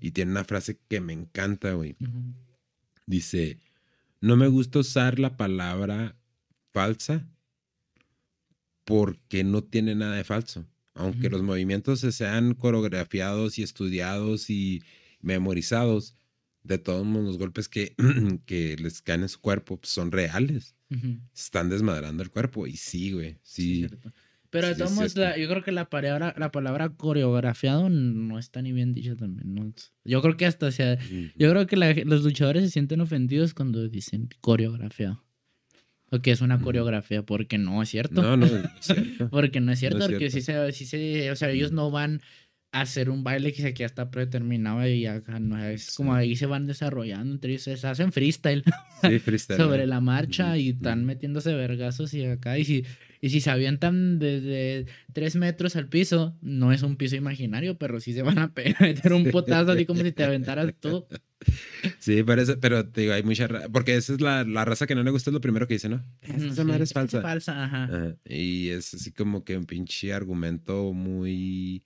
[0.00, 1.96] Y tiene una frase que me encanta, güey.
[3.06, 3.58] Dice,
[4.20, 6.14] no me gusta usar la palabra
[6.72, 7.26] falsa
[8.84, 10.66] porque no tiene nada de falso.
[10.94, 14.82] Aunque los movimientos se sean coreografiados y estudiados y
[15.20, 16.16] memorizados,
[16.64, 17.94] de todos modos los golpes que,
[18.46, 20.74] que les caen en su cuerpo pues, son reales.
[21.34, 22.66] Están desmadrando el cuerpo.
[22.66, 23.38] Y sí, güey.
[23.42, 23.86] Sí.
[24.50, 28.60] Pero de Sí, todos modos, yo creo que la palabra, la palabra coreografiado no está
[28.60, 29.54] ni bien dicha también.
[29.54, 29.72] ¿no?
[30.04, 30.98] Yo creo que hasta sea,
[31.38, 35.24] yo creo que la- los luchadores se sienten ofendidos cuando dicen coreografiado.
[36.12, 38.22] O que es una coreografía, porque no es cierto.
[38.22, 39.30] No, no, es cierto.
[39.30, 40.66] Porque no es cierto, No es porque sí cierto.
[40.70, 42.20] se, sí se, o sea, ellos no van
[42.70, 46.46] a hacer un baile que ya está predeterminado y acá no es como ahí se
[46.46, 48.62] van desarrollando entre ellos, se hacen freestyle
[49.02, 49.58] Sí, freestyle.
[49.58, 49.86] sobre ¿no?
[49.86, 52.84] la marcha y están metiéndose vergazos y acá y si
[53.22, 58.00] y si se avientan desde tres metros al piso, no es un piso imaginario, pero
[58.00, 61.06] sí se van a meter un potazo así como si te aventaras tú.
[61.98, 65.02] Sí, parece, pero te digo, hay mucha porque esa es la, la raza que no
[65.02, 66.04] le gusta, es lo primero que dice, ¿no?
[66.20, 67.20] Esa Sí, madre es falsa.
[67.22, 67.84] falsa, ajá.
[67.84, 71.82] Ajá, Y es así como que un pinche argumento muy,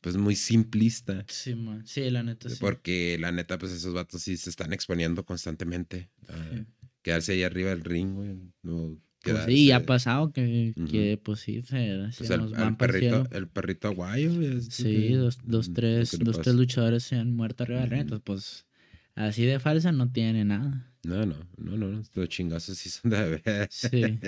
[0.00, 1.24] pues muy simplista.
[1.28, 1.86] Sí, man.
[1.86, 2.56] sí, la neta sí.
[2.60, 6.10] Porque la neta, pues esos vatos sí se están exponiendo constantemente.
[6.28, 6.66] a Sí.
[7.02, 8.36] Quedarse ahí arriba del ring, güey.
[8.62, 12.52] No Pues quedarse- sí, ha pasado que, que pues sí, se, se Pues el, nos
[12.52, 13.28] el van perrito, cielo.
[13.30, 14.32] el perrito aguayo.
[14.62, 18.00] Sí, que- dos, dos, lo tres, dos, tres luchadores se han muerto arriba del ring,
[18.06, 18.14] Ujú.
[18.16, 18.66] entonces pues
[19.14, 20.88] así de falsa no tiene nada.
[21.04, 23.68] No, no, no, no, los chingazos sí son de veras.
[23.70, 24.18] Sí.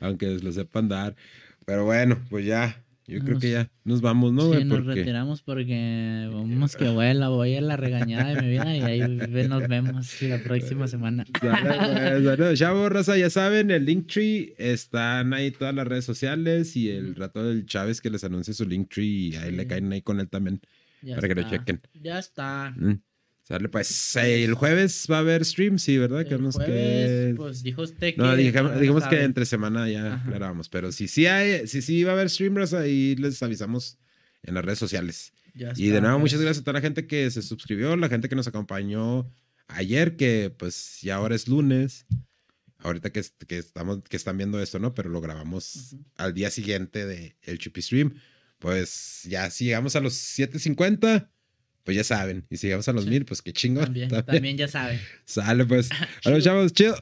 [0.00, 1.16] Aunque lo sepan dar.
[1.66, 2.83] Pero bueno, pues ya.
[3.06, 7.28] Yo creo que ya nos vamos, ¿no, sí, nos Porque- retiramos porque vamos que vuela,
[7.28, 9.00] voy a la regañada de mi vida y ahí
[9.46, 11.24] nos vemos la próxima semana.
[11.40, 16.88] Pues, bueno, chavos, raza, ya saben, el Linktree están ahí todas las redes sociales y
[16.90, 20.18] el rato del Chávez que les anuncie su Linktree y ahí le caen ahí con
[20.20, 20.60] él también.
[21.02, 21.80] Ya Para que lo chequen.
[22.00, 22.72] Ya está.
[22.76, 22.94] Mm.
[23.46, 26.20] Sale, pues, el jueves va a haber stream, sí, ¿verdad?
[26.22, 27.34] El jueves, que...
[27.36, 30.24] pues dijo usted que No, dijimos que entre semana ya Ajá.
[30.24, 33.98] aclarábamos, pero si sí hay, si sí va a haber stream, ahí les avisamos
[34.42, 35.34] en las redes sociales.
[35.54, 36.32] Ya Y de está, nuevo, pues.
[36.32, 39.30] muchas gracias a toda la gente que se suscribió, la gente que nos acompañó
[39.68, 42.06] ayer, que pues ya ahora es lunes.
[42.78, 44.94] Ahorita que, que estamos, que están viendo esto, ¿no?
[44.94, 46.04] Pero lo grabamos Ujú.
[46.16, 48.14] al día siguiente de el Chupi Stream.
[48.58, 51.28] Pues ya si llegamos a los 7.50,
[51.84, 52.46] pues ya saben.
[52.50, 53.10] Y si llegamos a los Sí.
[53.10, 53.84] 1000, pues qué chingón.
[53.84, 54.24] También, También.
[54.36, 54.98] también ya sabe.
[55.24, 55.88] Sale pues.
[56.24, 56.96] Bueno, chavos, chido.